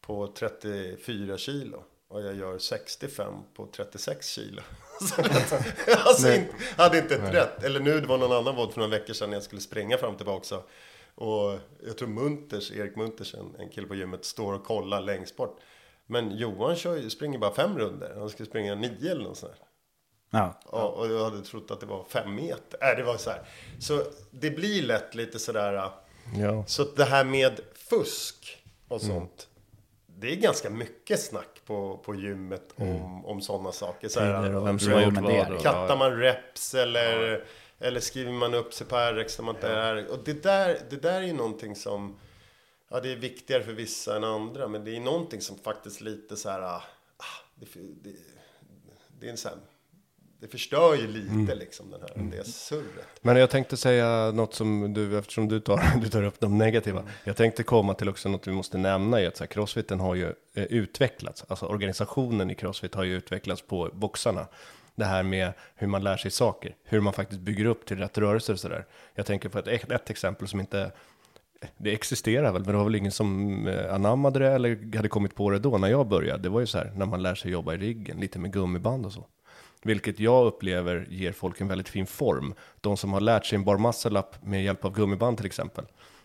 [0.00, 1.84] på 34 kilo.
[2.10, 4.62] Och jag gör 65 på 36 kilo.
[5.96, 7.64] Alltså, inte, hade inte ett rätt.
[7.64, 9.98] Eller nu, det var någon annan våld för några veckor sedan när jag skulle springa
[9.98, 10.56] fram och tillbaka.
[11.14, 15.36] Och jag tror Munters, Erik Munters, en, en kille på gymmet, står och kollar längst
[15.36, 15.58] bort.
[16.06, 18.14] Men Johan kör, springer bara fem runder.
[18.18, 19.66] Han skulle springa nio eller något sånt där.
[20.38, 20.60] Ja.
[20.72, 22.78] Ja, och jag hade trott att det var fem meter.
[22.80, 23.42] Nej, det var så här.
[23.80, 25.74] Så det blir lätt lite sådär.
[25.74, 25.90] äh,
[26.40, 26.64] Ja.
[26.66, 29.48] Så det här med fusk och sånt.
[30.20, 34.08] Det är ganska mycket snack på, på gymmet om, om sådana saker.
[34.08, 35.62] Så här, och vem som har gjort vad.
[35.62, 37.44] kattar man reps eller,
[37.78, 40.96] eller skriver man upp sig på RX när man inte är Och det där, det
[40.96, 42.18] där är ju någonting som...
[42.88, 44.68] Ja, det är viktigare för vissa än andra.
[44.68, 46.62] Men det är någonting som faktiskt lite så här...
[46.62, 46.82] ah,
[47.54, 47.66] Det,
[48.02, 48.16] det,
[49.20, 49.58] det är en så här,
[50.40, 53.06] det förstör ju lite liksom den här, det surret.
[53.20, 57.04] Men jag tänkte säga något som du, eftersom du tar, du tar upp de negativa.
[57.24, 60.14] Jag tänkte komma till också något vi måste nämna i att så här, crossfiten har
[60.14, 61.44] ju eh, utvecklats.
[61.48, 64.46] Alltså organisationen i crossfit har ju utvecklats på boxarna.
[64.94, 68.18] Det här med hur man lär sig saker, hur man faktiskt bygger upp till rätt
[68.18, 68.86] rörelser och sådär.
[69.14, 70.92] Jag tänker på ett, ett exempel som inte,
[71.76, 75.34] det existerar väl, men det var väl ingen som eh, anammade det eller hade kommit
[75.34, 76.42] på det då när jag började.
[76.42, 79.06] Det var ju så här, när man lär sig jobba i riggen, lite med gummiband
[79.06, 79.26] och så.
[79.82, 82.54] Vilket jag upplever ger folk en väldigt fin form.
[82.80, 85.84] De som har lärt sig en bar muscle up med hjälp av gummiband till exempel,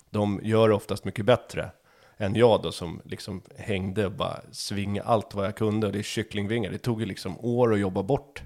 [0.10, 1.70] de gör oftast mycket bättre
[2.18, 5.88] än jag då som liksom hängde och bara svingade allt vad jag kunde.
[5.88, 8.42] Och det är kycklingvingar, det tog ju liksom år att jobba bort.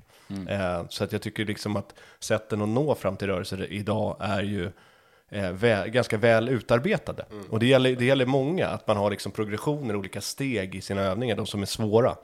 [0.50, 4.42] Eh, så att jag tycker liksom att sätten att nå fram till rörelser idag är
[4.42, 4.72] ju
[5.30, 7.26] eh, väl, ganska väl utarbetade.
[7.50, 11.02] Och det gäller, det gäller många, att man har liksom progressioner, olika steg i sina
[11.02, 12.16] övningar, de som är svåra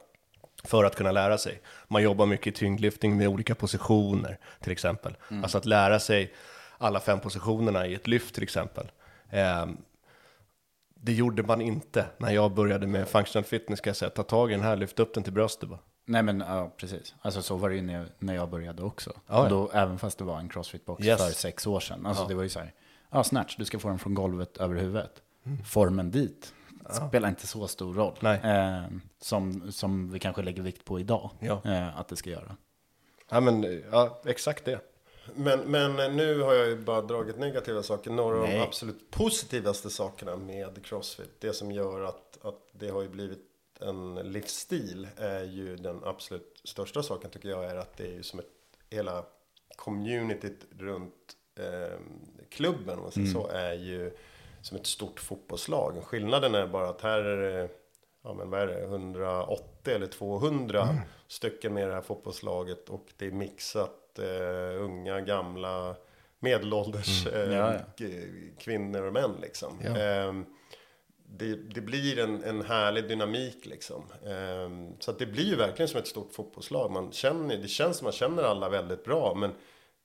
[0.66, 1.62] för att kunna lära sig.
[1.88, 5.18] Man jobbar mycket i tyngdlyftning med olika positioner, till exempel.
[5.44, 6.34] Alltså att lära sig
[6.78, 8.92] alla fem positionerna i ett lyft, till exempel.
[9.30, 9.78] Ehm,
[10.96, 14.10] det gjorde man inte när jag började med functional fitness, ska jag säga.
[14.10, 15.80] Ta tag i den här, lyft upp den till bröstet bara.
[16.06, 17.16] Nej men ja, precis.
[17.22, 19.10] Alltså så var det ju när jag, när jag började också.
[19.16, 19.50] Ja, ja.
[19.50, 21.22] Då, även fast det var en crossfit-box Yes.
[21.22, 22.06] för sex år sedan.
[22.06, 22.74] Alltså det var ju så här,
[23.12, 25.22] ja snatch, du ska få den från golvet över huvudet.
[25.66, 26.54] Formen dit
[26.90, 28.18] spelar inte så stor roll.
[28.24, 28.84] Eh,
[29.22, 31.30] som, som vi kanske lägger vikt på idag.
[31.40, 31.62] Ja.
[31.66, 32.56] Eh, att det ska göra.
[33.30, 34.80] Ja, men ja, exakt det.
[35.36, 38.12] Men, men nu har jag ju bara dragit negativa saker.
[38.12, 38.58] Några av Nej.
[38.58, 43.40] de absolut positivaste sakerna med Crossfit, det som gör att, att det har ju blivit
[43.80, 48.24] en livsstil, är ju den absolut största saken tycker jag är att det är ju
[48.24, 48.52] som ett,
[48.90, 49.26] hela
[49.76, 52.00] communityt runt eh,
[52.50, 54.18] klubben, om man säger så, är ju
[54.66, 56.04] som ett stort fotbollslag.
[56.04, 57.70] Skillnaden är bara att här är det
[58.24, 60.98] ja men vad är det, 180 eller 200
[61.28, 65.96] stycken med det här fotbollslaget och det är mixat eh, unga, gamla,
[66.40, 68.08] medelålders eh, Ja, ja.
[68.60, 69.80] kvinnor och män liksom.
[69.84, 69.98] Ja.
[69.98, 70.46] Ehm,
[71.26, 74.04] det, det blir en, en härlig dynamik liksom.
[74.26, 76.92] Ehm, så att det blir ju verkligen som ett stort fotbollslag.
[76.92, 79.52] Man känner, det känns som man känner alla väldigt bra men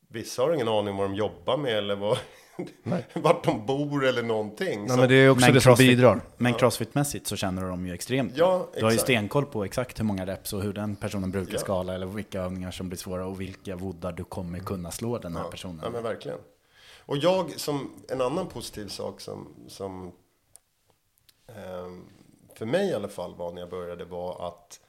[0.08, 2.18] vissa har ingen aning om vad de jobbar med eller vad,
[3.14, 4.80] vart de bor eller någonting.
[4.80, 6.20] Nej, Så- men det är också Men det som crossfit- bidrar.
[6.36, 8.68] Men crossfit-mässigt så känner de ju extremt Ja.
[8.74, 11.58] Du har ju stenkoll på exakt hur många reps och hur den personen brukar Ja.
[11.58, 15.36] skala eller vilka övningar som blir svåra och vilka voddar du kommer kunna slå den
[15.36, 15.80] här personen.
[15.82, 16.38] Ja, men verkligen.
[17.06, 20.12] Och jag, som en annan positiv sak som, som
[21.56, 22.04] ehm,
[22.54, 24.80] för mig i alla fall var när jag började var att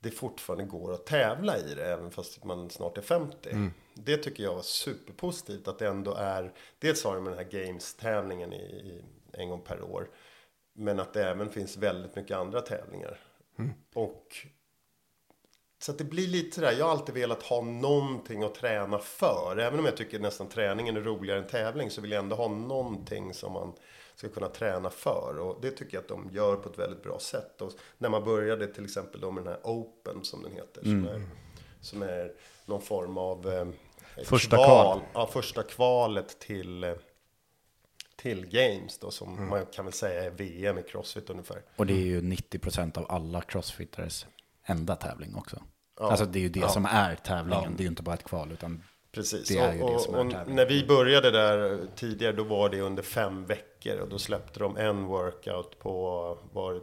[0.00, 3.50] det fortfarande går att tävla i det även fast man snart är 50.
[3.94, 8.52] Det tycker jag var superpositivt att det ändå är, dels har de den här Games-tävlingen
[8.52, 10.10] i, i, en gång per år.
[10.72, 13.20] Men att det även finns väldigt mycket andra tävlingar.
[13.94, 14.36] Och
[15.78, 19.56] så att det blir lite där, jag har alltid velat ha någonting att träna för.
[19.58, 22.48] Även om jag tycker nästan träningen är roligare än tävling så vill jag ändå ha
[22.48, 23.72] någonting som man
[24.14, 25.38] ska kunna träna för.
[25.38, 27.62] Och det tycker jag att de gör på ett väldigt bra sätt.
[27.62, 30.82] Och när man började till exempel då med den här Open som den heter.
[30.82, 31.22] Som, är,
[31.80, 32.32] som är
[32.66, 33.66] någon form av eh,
[34.24, 35.00] Första kval.
[35.14, 36.92] Ja, första kvalet till, eh,
[38.16, 41.62] till Games då som man kan väl säga är VM i Crossfit ungefär.
[41.76, 44.26] Och det är ju 90% av alla crossfittares
[44.64, 45.62] enda tävling också.
[46.00, 47.74] Alltså det är ju det som är tävlingen.
[47.76, 50.14] Det är ju inte bara ett kval utan Precis, Det är ju och, det som
[50.14, 50.56] är och, och tävling.
[50.56, 54.76] när vi började där tidigare då var det under fem veckor och då släppte de
[54.76, 56.80] en workout på var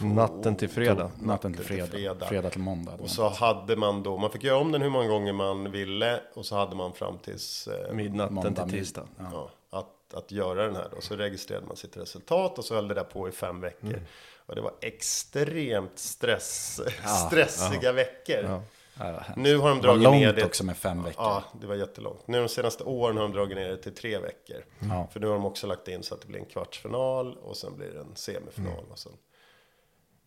[0.00, 1.10] Natten till fredag.
[1.22, 2.92] Natten till fredag, fredag, till måndag.
[3.02, 6.20] Och så hade man då, man fick göra om den hur många gånger man ville
[6.34, 9.06] och så hade man fram tills eh, Midnatten Måndag, till tisdag.
[9.32, 11.00] ja, att, att göra den här då.
[11.00, 13.88] Så registrerade man sitt resultat och så höll det där på i fem veckor.
[13.88, 14.00] Mm.
[14.46, 16.80] Och det var extremt stress,
[17.26, 18.60] stressiga veckor.
[18.98, 20.44] Ja, Nu har de det var dragit ner det.
[20.44, 21.24] också med fem veckor.
[21.24, 22.28] Ja, det var jättelångt.
[22.28, 24.64] Nu de senaste åren har de dragit ner det till tre veckor.
[24.78, 25.08] Ja.
[25.12, 27.76] För nu har de också lagt in så att det blir en kvartsfinal och sen
[27.76, 28.90] blir det en semifinal Mm.
[28.92, 29.12] och sen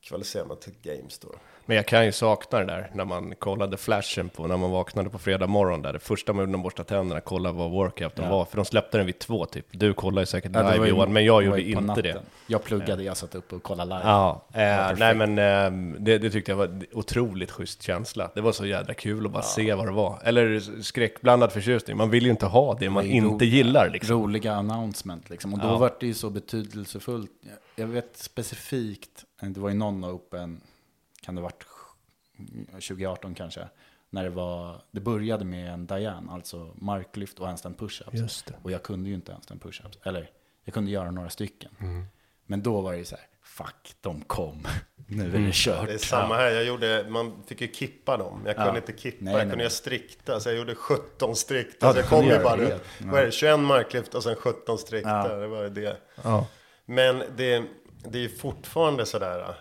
[0.02, 1.28] kvalificerar man till Games då.
[1.66, 5.10] Men jag kan ju sakna det där när man kollade flashen på, när man vaknade
[5.10, 5.94] på fredag morgon där.
[5.94, 8.32] Det första man gjorde när man borstade tänderna, kolla vad workouten Ja.
[8.32, 8.46] var.
[8.46, 9.66] För de släppte den vid två typ.
[9.72, 12.14] Du kollade ju säkert Ja, det live Johan, men jag det gjorde inte det.
[12.14, 12.30] natten.
[12.48, 14.02] Jag pluggade, jag satt upp och kollade live.
[14.10, 15.00] Ja, eh, perfekt.
[15.00, 18.32] nej men eh, det, det tyckte jag var otroligt schysst känsla.
[18.36, 20.20] Det var så jädra kul att bara se vad det var.
[20.24, 21.98] Eller skräckblandad förtjusning.
[21.98, 24.16] Man vill ju inte ha det man Det inte gillar liksom.
[24.16, 25.54] Roliga announcement liksom.
[25.54, 25.78] Och då Ja.
[25.78, 27.32] var det ju så betydelsefullt.
[27.76, 30.62] Jag- vet specifikt, eh, det var ju någon open,
[31.22, 31.66] kan det ha varit
[32.72, 33.68] 2018 kanske.
[34.10, 38.44] När det var, det började med en Diane, alltså marklyft och handstand pushups.
[38.62, 39.98] Och jag kunde ju inte handstand pushups.
[40.04, 40.30] Eller,
[40.64, 41.72] jag kunde göra några stycken.
[41.80, 42.06] Mm.
[42.46, 44.68] Men då var det ju så här, fuck, de kom.
[45.10, 45.52] Nu är det Mm.
[45.54, 45.88] kört.
[45.88, 48.42] Det är samma här, jag gjorde, man fick ju kippa dem.
[48.46, 48.78] Jag kunde Ja.
[48.78, 50.40] inte kippa, Nej, jag nej, kunde göra strikta.
[50.40, 51.86] Så jag gjorde 17 strikta.
[51.88, 54.36] Ja, så jag du kom ju bara, det vad är det, 21 marklyft och sen
[54.36, 55.10] 17 strikta.
[55.10, 55.36] Ja.
[55.36, 55.98] Det var ju det.
[56.24, 56.48] Ja.
[56.86, 57.64] Men det,
[58.12, 59.56] det är fortfarande sådär äh,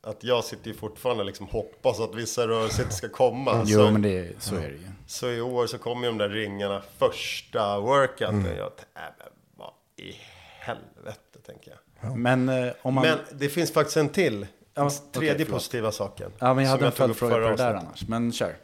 [0.00, 3.62] att jag sitter ju fortfarande liksom hoppas att vissa rörelser inte ska komma.
[3.66, 4.90] Jo, så, men det, så är det ju.
[5.06, 8.40] så i år så kommer ju de där ringarna första workouten.
[8.40, 8.56] Mm.
[8.56, 9.26] Jag tänkte, äh,
[9.56, 10.14] vad i
[10.58, 12.18] helvete tänker jag.
[12.18, 13.04] Men eh, om man...
[13.04, 14.46] Men det finns faktiskt en till.
[14.74, 15.48] Ja, tredje förlåt.
[15.48, 16.32] positiva saken.
[16.38, 17.86] ja, men jag hade en följdfråga på det där avsnittet.
[17.86, 18.08] annars.
[18.08, 18.56] Men kör.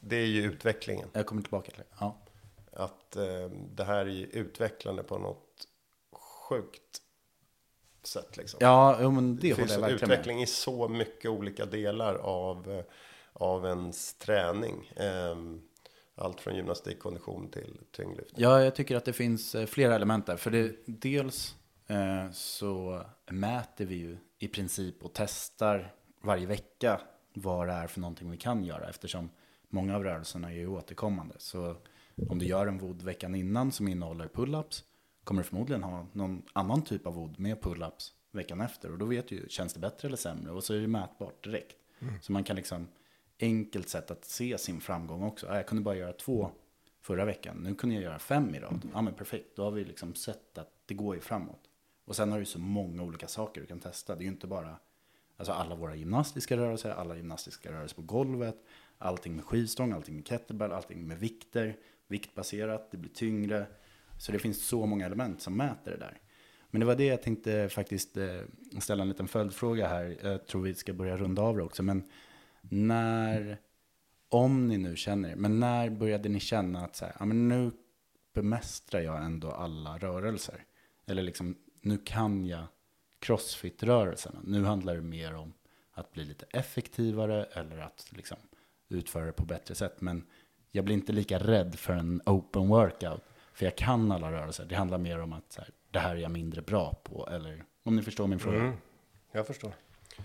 [0.00, 1.08] Det är ju utvecklingen.
[1.12, 1.96] Jag kommer tillbaka till det.
[2.00, 2.16] Ja.
[2.72, 3.24] Att eh,
[3.74, 5.46] det här är ju utvecklande på något
[6.48, 7.02] sjukt
[8.08, 8.58] sätt liksom.
[8.62, 10.14] Ja, jo, men det det håller jag en verkligen med.
[10.18, 12.82] utveckling i så mycket olika delar av,
[13.32, 14.92] av ens träning.
[14.96, 15.62] Ehm,
[16.14, 18.42] allt från gymnastikkondition till tyngdlyftning.
[18.42, 20.36] Ja, jag tycker att det finns eh, flera element där.
[20.36, 21.56] För det, dels
[21.86, 27.00] eh, så mäter vi ju i princip och testar varje vecka
[27.34, 28.88] vad det är för någonting vi kan göra.
[28.88, 29.30] Eftersom
[29.68, 31.34] många av rörelserna är ju återkommande.
[31.38, 31.76] Så
[32.28, 34.82] om du gör en VOD veckan innan som innehåller pull-ups
[35.28, 38.92] kommer du förmodligen ha någon annan typ av VOD med pull-ups veckan efter.
[38.92, 40.52] Och då vet du känns det bättre eller sämre?
[40.52, 41.76] Och så är det mätbart direkt.
[42.22, 42.88] Så man kan liksom,
[43.40, 45.46] enkelt sätt att se sin framgång också.
[45.46, 46.50] Jag kunde bara göra två
[47.00, 47.56] förra veckan.
[47.56, 48.88] Nu kunde jag göra fem i rad.
[48.94, 51.60] Ja men perfekt, då har vi liksom sett att det går ju framåt.
[52.04, 54.14] Och sen har du så många olika saker du kan testa.
[54.14, 54.76] Det är ju inte bara
[55.36, 58.56] alltså alla våra gymnastiska rörelser, alla gymnastiska rörelser på golvet,
[58.98, 61.76] allting med skivstång, allting med kettlebell, allting med vikter,
[62.06, 63.66] viktbaserat, det blir tyngre.
[64.18, 66.20] Så det finns så många element som mäter det där.
[66.70, 68.40] Men det var det jag tänkte faktiskt eh,
[68.78, 70.16] ställa en liten följdfråga här.
[70.22, 71.82] Jag tror vi ska börja runda av det också.
[71.82, 72.02] Men
[72.60, 73.58] när,
[74.28, 77.70] om ni nu känner men när började ni känna att så här, ja, men nu
[78.34, 80.64] bemästrar jag ändå alla rörelser?
[81.06, 82.64] Eller liksom, nu kan jag
[83.20, 84.40] crossfit-rörelserna.
[84.44, 85.52] Nu handlar det mer om
[85.92, 88.38] att bli lite effektivare eller att liksom
[88.88, 90.00] utföra det på bättre sätt.
[90.00, 90.26] Men
[90.70, 93.22] jag blir inte lika rädd för en open workout.
[93.58, 94.64] För jag kan alla rörelser.
[94.64, 97.28] Det handlar mer om att så här, det här är jag mindre bra på.
[97.30, 98.58] Eller om ni förstår min fråga.
[98.58, 98.76] Mm.
[99.32, 99.72] Jag förstår.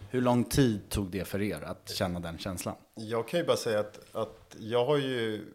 [0.09, 2.75] Hur lång tid tog det för er att känna den känslan?
[2.95, 5.45] Jag kan ju bara säga att, att jag har ju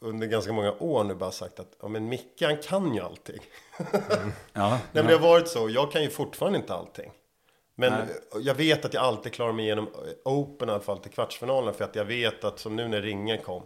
[0.00, 3.40] under ganska många år nu bara sagt att ja, men Micke han kan ju allting.
[4.52, 5.70] Ja, Nej, men det har varit så.
[5.70, 7.10] Jag kan ju fortfarande inte allting.
[7.74, 8.08] Men
[8.40, 9.88] jag vet att jag alltid klarar mig igenom
[10.24, 11.74] Open i alla fall till kvartsfinalen.
[11.74, 13.62] För att jag vet att som nu när ringen kom.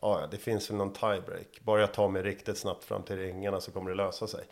[0.00, 1.60] Ja, ja, det finns väl någon tiebreak.
[1.62, 4.44] Bara jag tar mig riktigt snabbt fram till ringarna så kommer det lösa sig.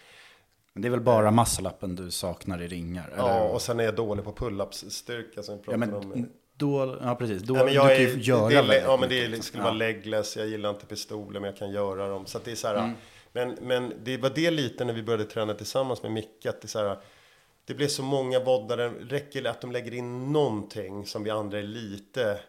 [0.72, 3.09] Men det är väl bara massalappen du saknar i ringar?
[3.09, 3.28] Eller?
[3.28, 6.28] Ja, och sen är jag dålig på pull-ups-styrka som vi ja, men om.
[6.57, 7.42] då, ja precis.
[7.42, 9.28] Då, Ja, men du jag kan ju är, göra det är, Ja, men det är,
[9.28, 9.62] mycket, skulle liksom.
[9.62, 10.36] vara legless.
[10.36, 12.26] Jag gillar inte pistoler, men jag kan göra dem.
[12.26, 12.74] Så det är så här.
[12.74, 12.92] Mm.
[13.32, 16.47] Men, men det var det lite när vi började träna tillsammans med Micke.
[16.47, 16.99] Att det, är så här,
[17.64, 18.76] det blev så många voddar.
[18.76, 22.40] Det räcker att de lägger in någonting som vi andra är lite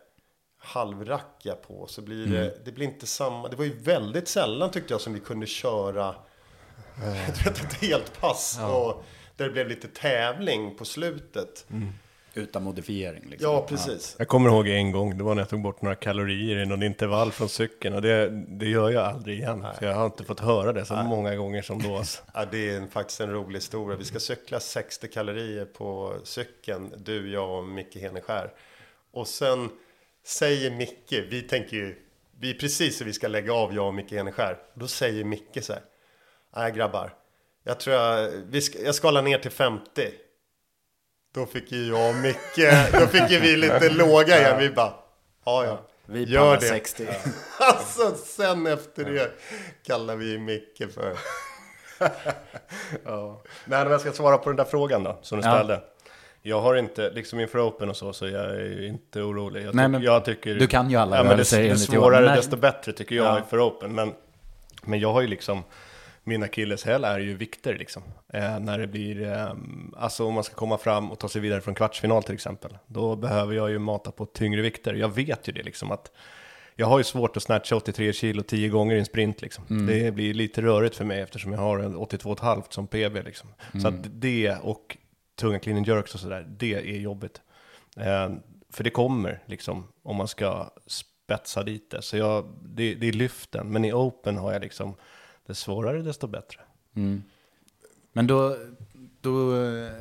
[0.65, 1.87] halvrackiga på.
[1.87, 2.53] Så blir det, Mm.
[2.65, 3.47] det blir inte samma.
[3.47, 6.15] Det var ju väldigt sällan tyckte jag som vi kunde köra
[7.35, 8.59] du vet, ett helt pass.
[8.71, 9.03] Och
[9.35, 11.65] där det blev lite tävling på slutet.
[12.37, 13.23] Utan modifiering.
[13.29, 13.51] Liksom.
[13.51, 14.15] Ja, precis.
[14.19, 16.83] Jag kommer ihåg en gång, det var när jag tog bort några kalorier i någon
[16.83, 17.95] intervall från cykeln.
[17.95, 19.65] Och det, det gör jag aldrig igen.
[19.79, 22.03] För jag har inte fått höra det så många gånger som då.
[22.33, 23.97] Ja, det är en, faktiskt en rolig historia.
[23.97, 28.51] Vi ska cykla 60 kalorier på cykeln, du, jag och Micke Heneskär.
[29.11, 29.69] Och sen
[30.25, 31.95] säger Micke, vi tänker ju,
[32.39, 34.57] vi är precis så vi ska lägga av, jag och Micke Eneskär.
[34.73, 35.81] Då säger Micke så här,
[36.55, 37.13] nej grabbar,
[37.63, 40.09] jag tror jag, vi ska, jag skalar ner till 50.
[41.33, 44.93] Då fick ju jag och Micke, då fick ju vi lite låga igen, vi bara,
[45.45, 45.81] ja ja.
[46.07, 46.61] Vi Gör det.
[46.61, 47.07] 60.
[47.59, 49.31] Alltså sen efter det
[49.85, 51.17] kallar vi Micke för...
[53.05, 53.41] Ja.
[53.65, 55.53] Nej, men jag ska svara på den där frågan då, som du Ja.
[55.55, 55.81] ställde.
[56.47, 59.63] Jag har inte, liksom inför Open och så, så jag är inte orolig.
[59.65, 60.55] Jag, Nej, men jag tycker...
[60.55, 63.25] du kan ju alla ja, men det, rörelser det svårare Men- desto bättre tycker jag
[63.25, 63.37] Ja.
[63.39, 63.95] inför Open.
[63.95, 64.13] Men,
[64.83, 65.63] men jag har ju liksom,
[66.23, 68.03] min akilleshäl är ju vikter liksom.
[68.33, 69.47] Eh, när det blir, eh,
[69.97, 72.77] alltså om man ska komma fram och ta sig vidare från kvartsfinal till exempel.
[72.87, 74.93] Då behöver jag ju mata på tyngre vikter.
[74.93, 76.11] Jag vet ju det liksom att
[76.75, 79.63] jag har ju svårt att snatcha 83 kilo 10 gånger i en sprint liksom.
[79.69, 79.85] Mm.
[79.85, 83.49] Det blir lite rörigt för mig eftersom jag har en 82,5 som PB liksom.
[83.71, 83.99] Så Mm.
[83.99, 84.97] att det och
[85.35, 87.41] tunga clean and jerks och sådär, det är jobbigt.
[87.97, 88.33] Eh,
[88.69, 92.01] för det kommer liksom om man ska spetsa dit det.
[92.01, 94.95] Så jag, det, det är lyften, men i open har jag liksom,
[95.45, 96.61] det svårare desto bättre.
[98.13, 98.57] Men då,
[99.21, 99.91] då eh,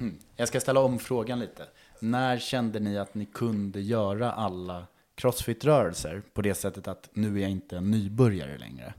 [0.36, 1.62] jag ska ställa om frågan lite.
[1.98, 7.42] När kände ni att ni kunde göra alla crossfit-rörelser på det sättet att nu är
[7.42, 8.94] jag inte en nybörjare längre?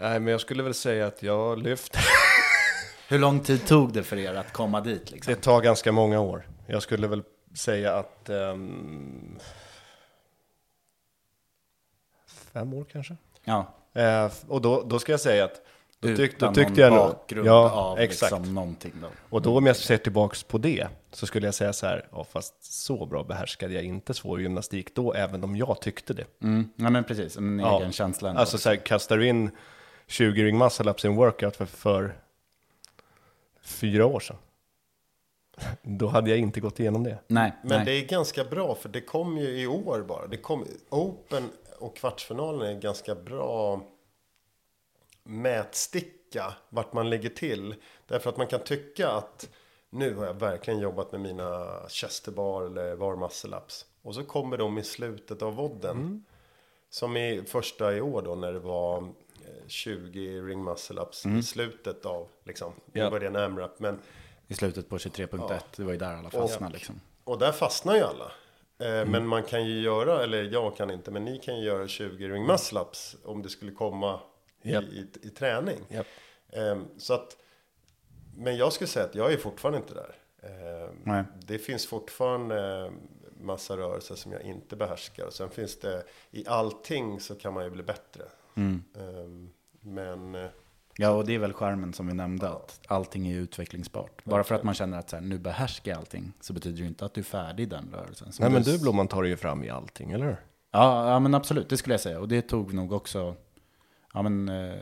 [0.00, 2.00] Nej, men jag skulle väl säga att jag lyfter.
[3.08, 5.10] Hur lång tid tog det för er att komma dit?
[5.10, 5.34] Liksom?
[5.34, 6.48] Det tar ganska många år.
[6.66, 7.22] Jag skulle väl
[7.54, 9.38] säga att ehm,
[12.52, 13.16] fem år kanske.
[13.44, 15.62] Ja, Eh, och då, då ska jag säga att
[16.00, 18.32] då, tyck, då utan tyckte någon jag nog, ja, av exakt.
[18.32, 19.08] Liksom någonting då.
[19.30, 22.24] Och då om jag ser tillbaks på det så skulle jag säga så här, ja
[22.24, 26.24] fast så bra behärskade jag inte svår gymnastik då, även om jag tyckte det.
[26.42, 26.70] Mm.
[26.76, 27.36] Ja, men precis.
[27.36, 27.78] En Ja.
[27.80, 28.28] egen känsla.
[28.28, 28.40] ändå.
[28.40, 29.50] Alltså så här, kastar du in
[30.06, 32.16] 20 ring muscle ups i en workout för, för
[33.68, 34.36] fyra år sedan.
[35.82, 37.18] Då hade jag inte gått igenom det.
[37.26, 37.84] Nej, Men nej.
[37.84, 40.26] det är ganska bra för det kom ju i år bara.
[40.26, 43.82] Det kom, Open och kvartsfinalen är ganska bra
[45.22, 47.74] mätsticka vart man ligger till.
[48.06, 49.48] Därför att man kan tycka att
[49.90, 53.86] nu har jag verkligen jobbat med mina chesterbar eller var muscle ups.
[54.02, 56.24] Och så kommer de i slutet av vodden.
[56.90, 59.08] Som i första i år då när det var
[59.68, 62.72] 20 ring muscle ups i slutet av liksom.
[62.92, 63.10] Nu Ja.
[63.10, 63.98] var det en AMRAP men
[64.46, 67.00] I slutet på 23.1, det var ju där alla fastnade liksom.
[67.24, 68.32] och där fastnar ju alla.
[68.80, 71.88] Eh, Men man kan ju göra, eller jag kan inte, men ni kan ju göra
[71.88, 74.20] 20 ring muscle ups om det skulle komma
[74.62, 74.84] Japp.
[74.84, 74.86] i,
[75.22, 75.78] i, i träning.
[75.88, 76.06] Japp.
[76.48, 77.36] Eh, Så att,
[78.36, 80.14] men jag skulle säga att jag är fortfarande inte där.
[80.42, 81.22] Eh.
[81.46, 82.90] Det finns fortfarande
[83.40, 85.24] massa rörelser som jag inte behärskar.
[85.26, 88.22] Och sen finns det, i allting så kan man ju bli bättre.
[88.56, 89.28] Eh,
[89.88, 90.50] Men eh,
[91.00, 94.24] Ja, och det är väl skärmen som vi nämnde, att allting är utvecklingsbart.
[94.24, 96.82] Bara för att man känner att så här, nu behärskar jag allting, så betyder det
[96.82, 98.32] ju inte att du är färdig i den rörelsen.
[98.32, 100.36] Så Nej men du Blomman tar dig ju fram i allting, eller hur?
[100.70, 102.20] Ja, ja, men absolut, det skulle jag säga.
[102.20, 103.36] Och det tog nog också,
[104.14, 104.78] ja men, eh,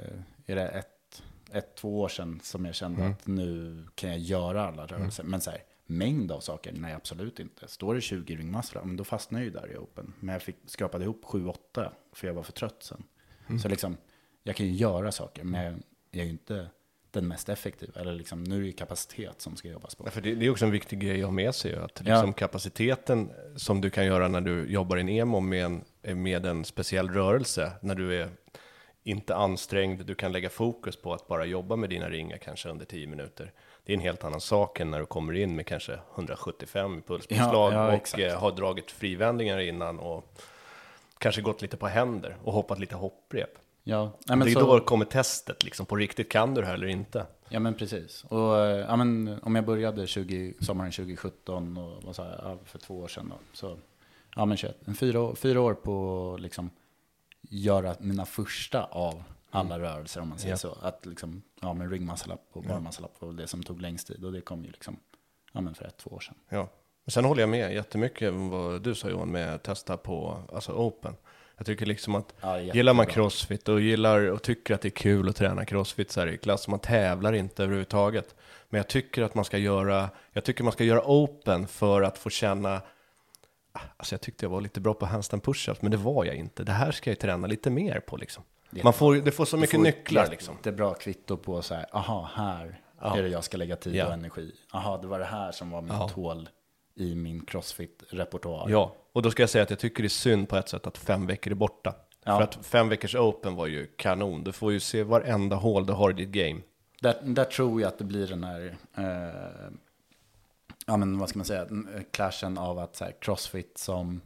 [0.47, 4.67] är det ett, ett två år sedan som jag kände att nu kan jag göra
[4.67, 5.25] alla rörelser.
[5.25, 7.69] Men så här, mängd av saker, nej absolut inte.
[7.69, 10.13] Står det 20 ringmasslar, men då fastnar jag ju där i open.
[10.21, 11.57] Men jag fick skrapade ihop 7-8,
[12.13, 13.03] för jag var för trött sen.
[13.63, 13.97] Så liksom,
[14.47, 16.67] jag kan ju göra saker, men jag, är ju inte
[17.11, 18.01] den mest effektiva.
[18.01, 20.05] Eller liksom, nu är det ju kapacitet som ska jobbas på.
[20.07, 21.75] Ja, för det, det är också en viktig grej att ha med sig.
[21.77, 22.13] Att Ja.
[22.15, 25.65] liksom kapaciteten som du kan göra när du jobbar i en emo med
[26.03, 28.29] en, med en speciell rörelse, när du är
[29.03, 32.85] inte ansträngd, du kan lägga fokus på att bara jobba med dina ringar kanske under
[32.85, 33.53] 10 minuter.
[33.85, 37.03] Det är en helt annan sak än när du kommer in med kanske 175 i
[37.03, 38.23] pulspåslag Ja, ja, och exakt.
[38.23, 40.39] eh, har dragit frivändningar innan och
[41.19, 43.51] kanske gått lite på händer och hoppat lite hopprep.
[43.89, 46.67] Ja, nej, men det är så- då kommer testet, liksom, på riktigt kan du det
[46.67, 47.27] här eller inte?
[47.49, 48.25] Ja men precis.
[48.25, 52.59] Och eh, ja, men, om jag började 20, sommaren 2017 och vad sa jag, ja,
[52.65, 53.37] för två år sedan då.
[53.53, 53.79] Så,
[54.37, 56.71] ja men shit, en fyra, år- fyra år på att liksom
[57.43, 60.57] göra mina första av alla rörelser om man säger Ja.
[60.59, 60.77] så.
[60.83, 63.81] Att liksom, ja men ring muscle up och bar muscle up var det som tog
[63.81, 64.25] längst tid.
[64.25, 64.97] Och det kom ju liksom,
[65.53, 66.35] ja men för ett, två år sedan.
[66.49, 66.69] Ja.
[67.05, 70.39] Men sen håller jag med jättemycket om vad du sa Johan med att testa på
[70.53, 71.15] alltså open.
[71.57, 74.91] Jag tycker liksom att Ja, gillar man crossfit och gillar och tycker att det är
[74.91, 78.35] kul att träna crossfit så här i klass, man tävlar inte överhuvudtaget.
[78.69, 82.19] Men jag tycker att man ska göra, jag tycker man ska göra open för att
[82.19, 82.81] få känna
[83.97, 86.65] Alltså jag tyckte jag var lite bra på handstand push-ups, men det var jag inte.
[86.65, 88.43] Det här ska jag träna lite mer på liksom.
[88.83, 90.57] Man får, det får så mycket nycklar liksom.
[90.63, 93.95] Det är bra kvitto på så här, aha, här är det jag ska lägga tid
[93.95, 94.07] Ja.
[94.07, 94.53] och energi.
[94.73, 96.11] Aha, det var det här som var mitt Ja.
[96.15, 96.49] hål
[96.97, 98.71] i min crossfit-repertoar.
[98.71, 100.87] Ja, och då ska jag säga att jag tycker det är synd på ett sätt
[100.87, 101.95] att fem veckor är borta.
[102.25, 102.37] Ja.
[102.37, 104.45] För att fem veckors open var ju kanon.
[104.45, 106.61] Du får ju se varenda hål du har i ditt game.
[107.01, 109.73] Där, där tror jag att det blir den här, eh,
[110.87, 114.21] ja men vad ska man säga, eh, clashen av att så här, crossfit som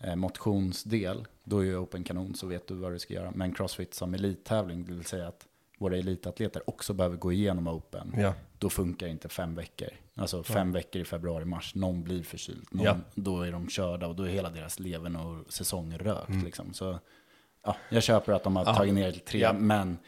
[0.00, 3.32] eh, motionsdel, då är ju open kanon så vet du vad du ska göra.
[3.34, 5.46] Men crossfit som elittävling, det vill säga att
[5.78, 8.14] våra elitatleter också behöver gå igenom open.
[8.16, 8.34] Ja.
[8.58, 9.88] Då funkar inte fem veckor.
[10.14, 12.66] Alltså fem veckor i februari, mars, någon blir förkyld.
[12.70, 12.96] Någon, Ja.
[13.14, 16.28] Då är de körda och då är hela deras levern och säsong rökt.
[16.28, 16.44] Mm.
[16.44, 16.74] Liksom.
[16.74, 16.98] Så
[17.64, 19.52] ja, jag köper att de har tagit ner till tre, Ja.
[19.52, 19.98] men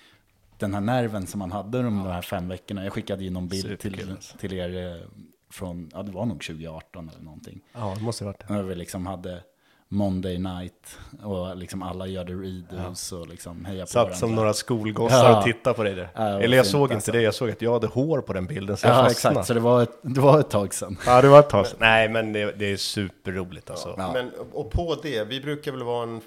[0.58, 2.84] den här nerven som man hade de här fem veckorna.
[2.84, 4.38] Jag skickade in någon bild till, alltså.
[4.38, 5.02] till er eh,
[5.50, 7.60] från, ja det var nog 2018 eller någonting.
[7.72, 8.54] Ja, det måste ha varit det.
[8.54, 9.42] När vi liksom hade
[9.91, 14.16] Monday night och liksom alla gjorde redos och liksom heja på Satt varandra.
[14.16, 15.39] som några skolgossar Ja.
[15.39, 16.09] och tittade på dig där.
[16.14, 17.12] Ja, det Eller jag fint, såg inte alltså.
[17.12, 19.32] det, jag såg att jag hade hår på den bilden så jag Ja fastnade.
[19.34, 20.97] exakt, så det var ett, det var ett tag sedan.
[21.07, 21.76] Ja, det var ett tag sedan.
[21.80, 23.95] Nej, men det, det är superroligt alltså.
[23.99, 24.12] Ja.
[24.12, 26.20] Men, och på det, vi brukar väl vara en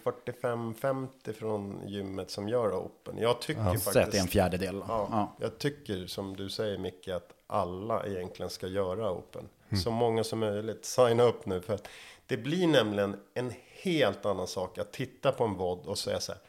[0.43, 3.17] 45-50 från gymmet som gör open.
[3.17, 4.83] Jag tycker Så att det är en faktiskt, fjärdedel.
[4.87, 5.35] ja, Ja.
[5.41, 9.43] jag tycker som du säger Micke att alla egentligen ska göra open.
[9.69, 9.81] Mm.
[9.83, 11.87] Så många som möjligt, signa upp nu för att
[12.31, 13.51] det blir nämligen en
[13.83, 16.41] helt annan sak att titta på en VOD och säga så här.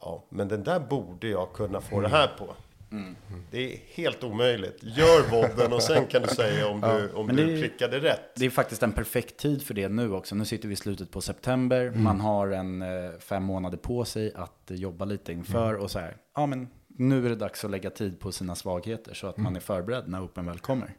[0.00, 2.54] Ja, men den där borde jag kunna få det här på.
[2.92, 3.16] Mm.
[3.50, 4.78] Det är helt omöjligt.
[4.82, 8.20] Gör VODen och sen kan du säga om du, om men du är- prickade rätt.
[8.36, 10.34] Det är faktiskt en perfekt tid för det nu också.
[10.34, 11.86] Nu sitter vi i slutet på september.
[11.86, 12.02] Mm.
[12.02, 15.70] Man har en eh, fem månader på sig att jobba lite inför.
[15.70, 15.82] Mm.
[15.82, 19.14] Och så här, ja men nu är det dags att lägga tid på sina svagheter.
[19.14, 19.44] Så att Mm.
[19.44, 20.94] man är förberedd när Open väl kommer.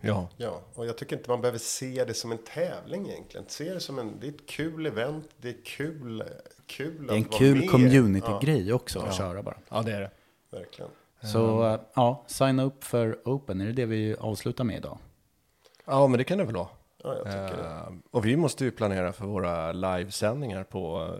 [0.00, 0.28] Ja.
[0.36, 3.46] Ja, och jag tycker inte man behöver se det som en tävling egentligen.
[3.48, 6.24] Se det som en, det är ett kul event, det är kul,
[6.66, 7.70] kul Det är en att vara kul med.
[7.70, 9.56] community-grej också att köra bara.
[9.68, 10.10] ja, det är det.
[10.50, 10.90] Ja, verkligen.
[11.22, 13.60] Så eh, ja, signa upp för Open.
[13.60, 14.98] Är det det vi avslutar med idag?
[15.84, 16.68] Ja, men det kan det väl vara.
[17.02, 17.68] Ja, jag tycker det.
[17.68, 21.14] Eh, och vi måste ju planera för våra livesändningar på,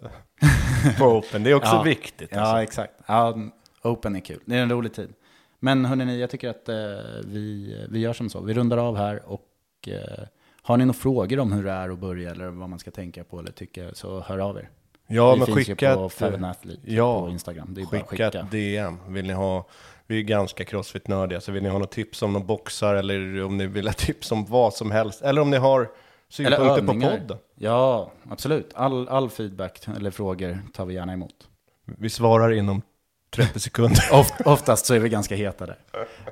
[0.98, 1.42] på Open.
[1.42, 1.82] Det är också Ja.
[1.82, 2.28] viktigt.
[2.32, 2.62] Ja, Alltså.
[2.62, 2.92] exakt.
[3.06, 3.38] Ja,
[3.82, 4.40] Open är kul.
[4.44, 5.12] Det är en rolig tid.
[5.60, 6.76] Men hörni, jag tycker att eh,
[7.24, 8.40] vi, vi gör som så.
[8.40, 9.48] Vi rundar av här och
[9.86, 10.24] eh,
[10.62, 13.24] har ni några frågor om hur det är att börja eller vad man ska tänka
[13.24, 14.70] på eller tycka så hör av er.
[15.06, 17.74] Ja, vi men finns skicka ju på ett, Faven Athlete ja, på Instagram.
[17.74, 18.40] Det är bara skicka skicka.
[18.40, 18.98] ett DM.
[19.08, 19.68] Vill ni ha,
[20.06, 23.56] vi är ganska crossfit-nördiga, så vill ni ha något tips om någon boxar eller om
[23.56, 25.22] ni vill ha tips om vad som helst.
[25.22, 25.90] Eller om ni har
[26.28, 27.38] synpunkter på podden.
[27.54, 28.72] Ja, absolut.
[28.74, 31.48] All, all feedback eller frågor tar vi gärna emot.
[31.84, 32.82] Vi svarar inom
[33.30, 34.02] 30 sekunder.
[34.12, 35.78] Oft, oftast så är vi ganska heta där.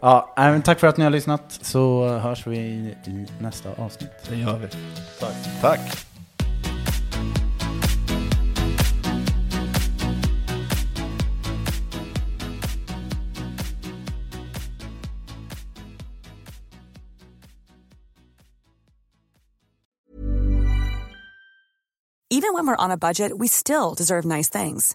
[0.01, 4.11] Ja, men tack för att ni har lyssnat så hörs vi i nästa avsnitt.
[4.28, 4.68] Det gör vi.
[5.20, 5.61] Tack.
[5.61, 6.09] Tack.
[22.30, 24.94] Even when we're on a budget, we still deserve nice things.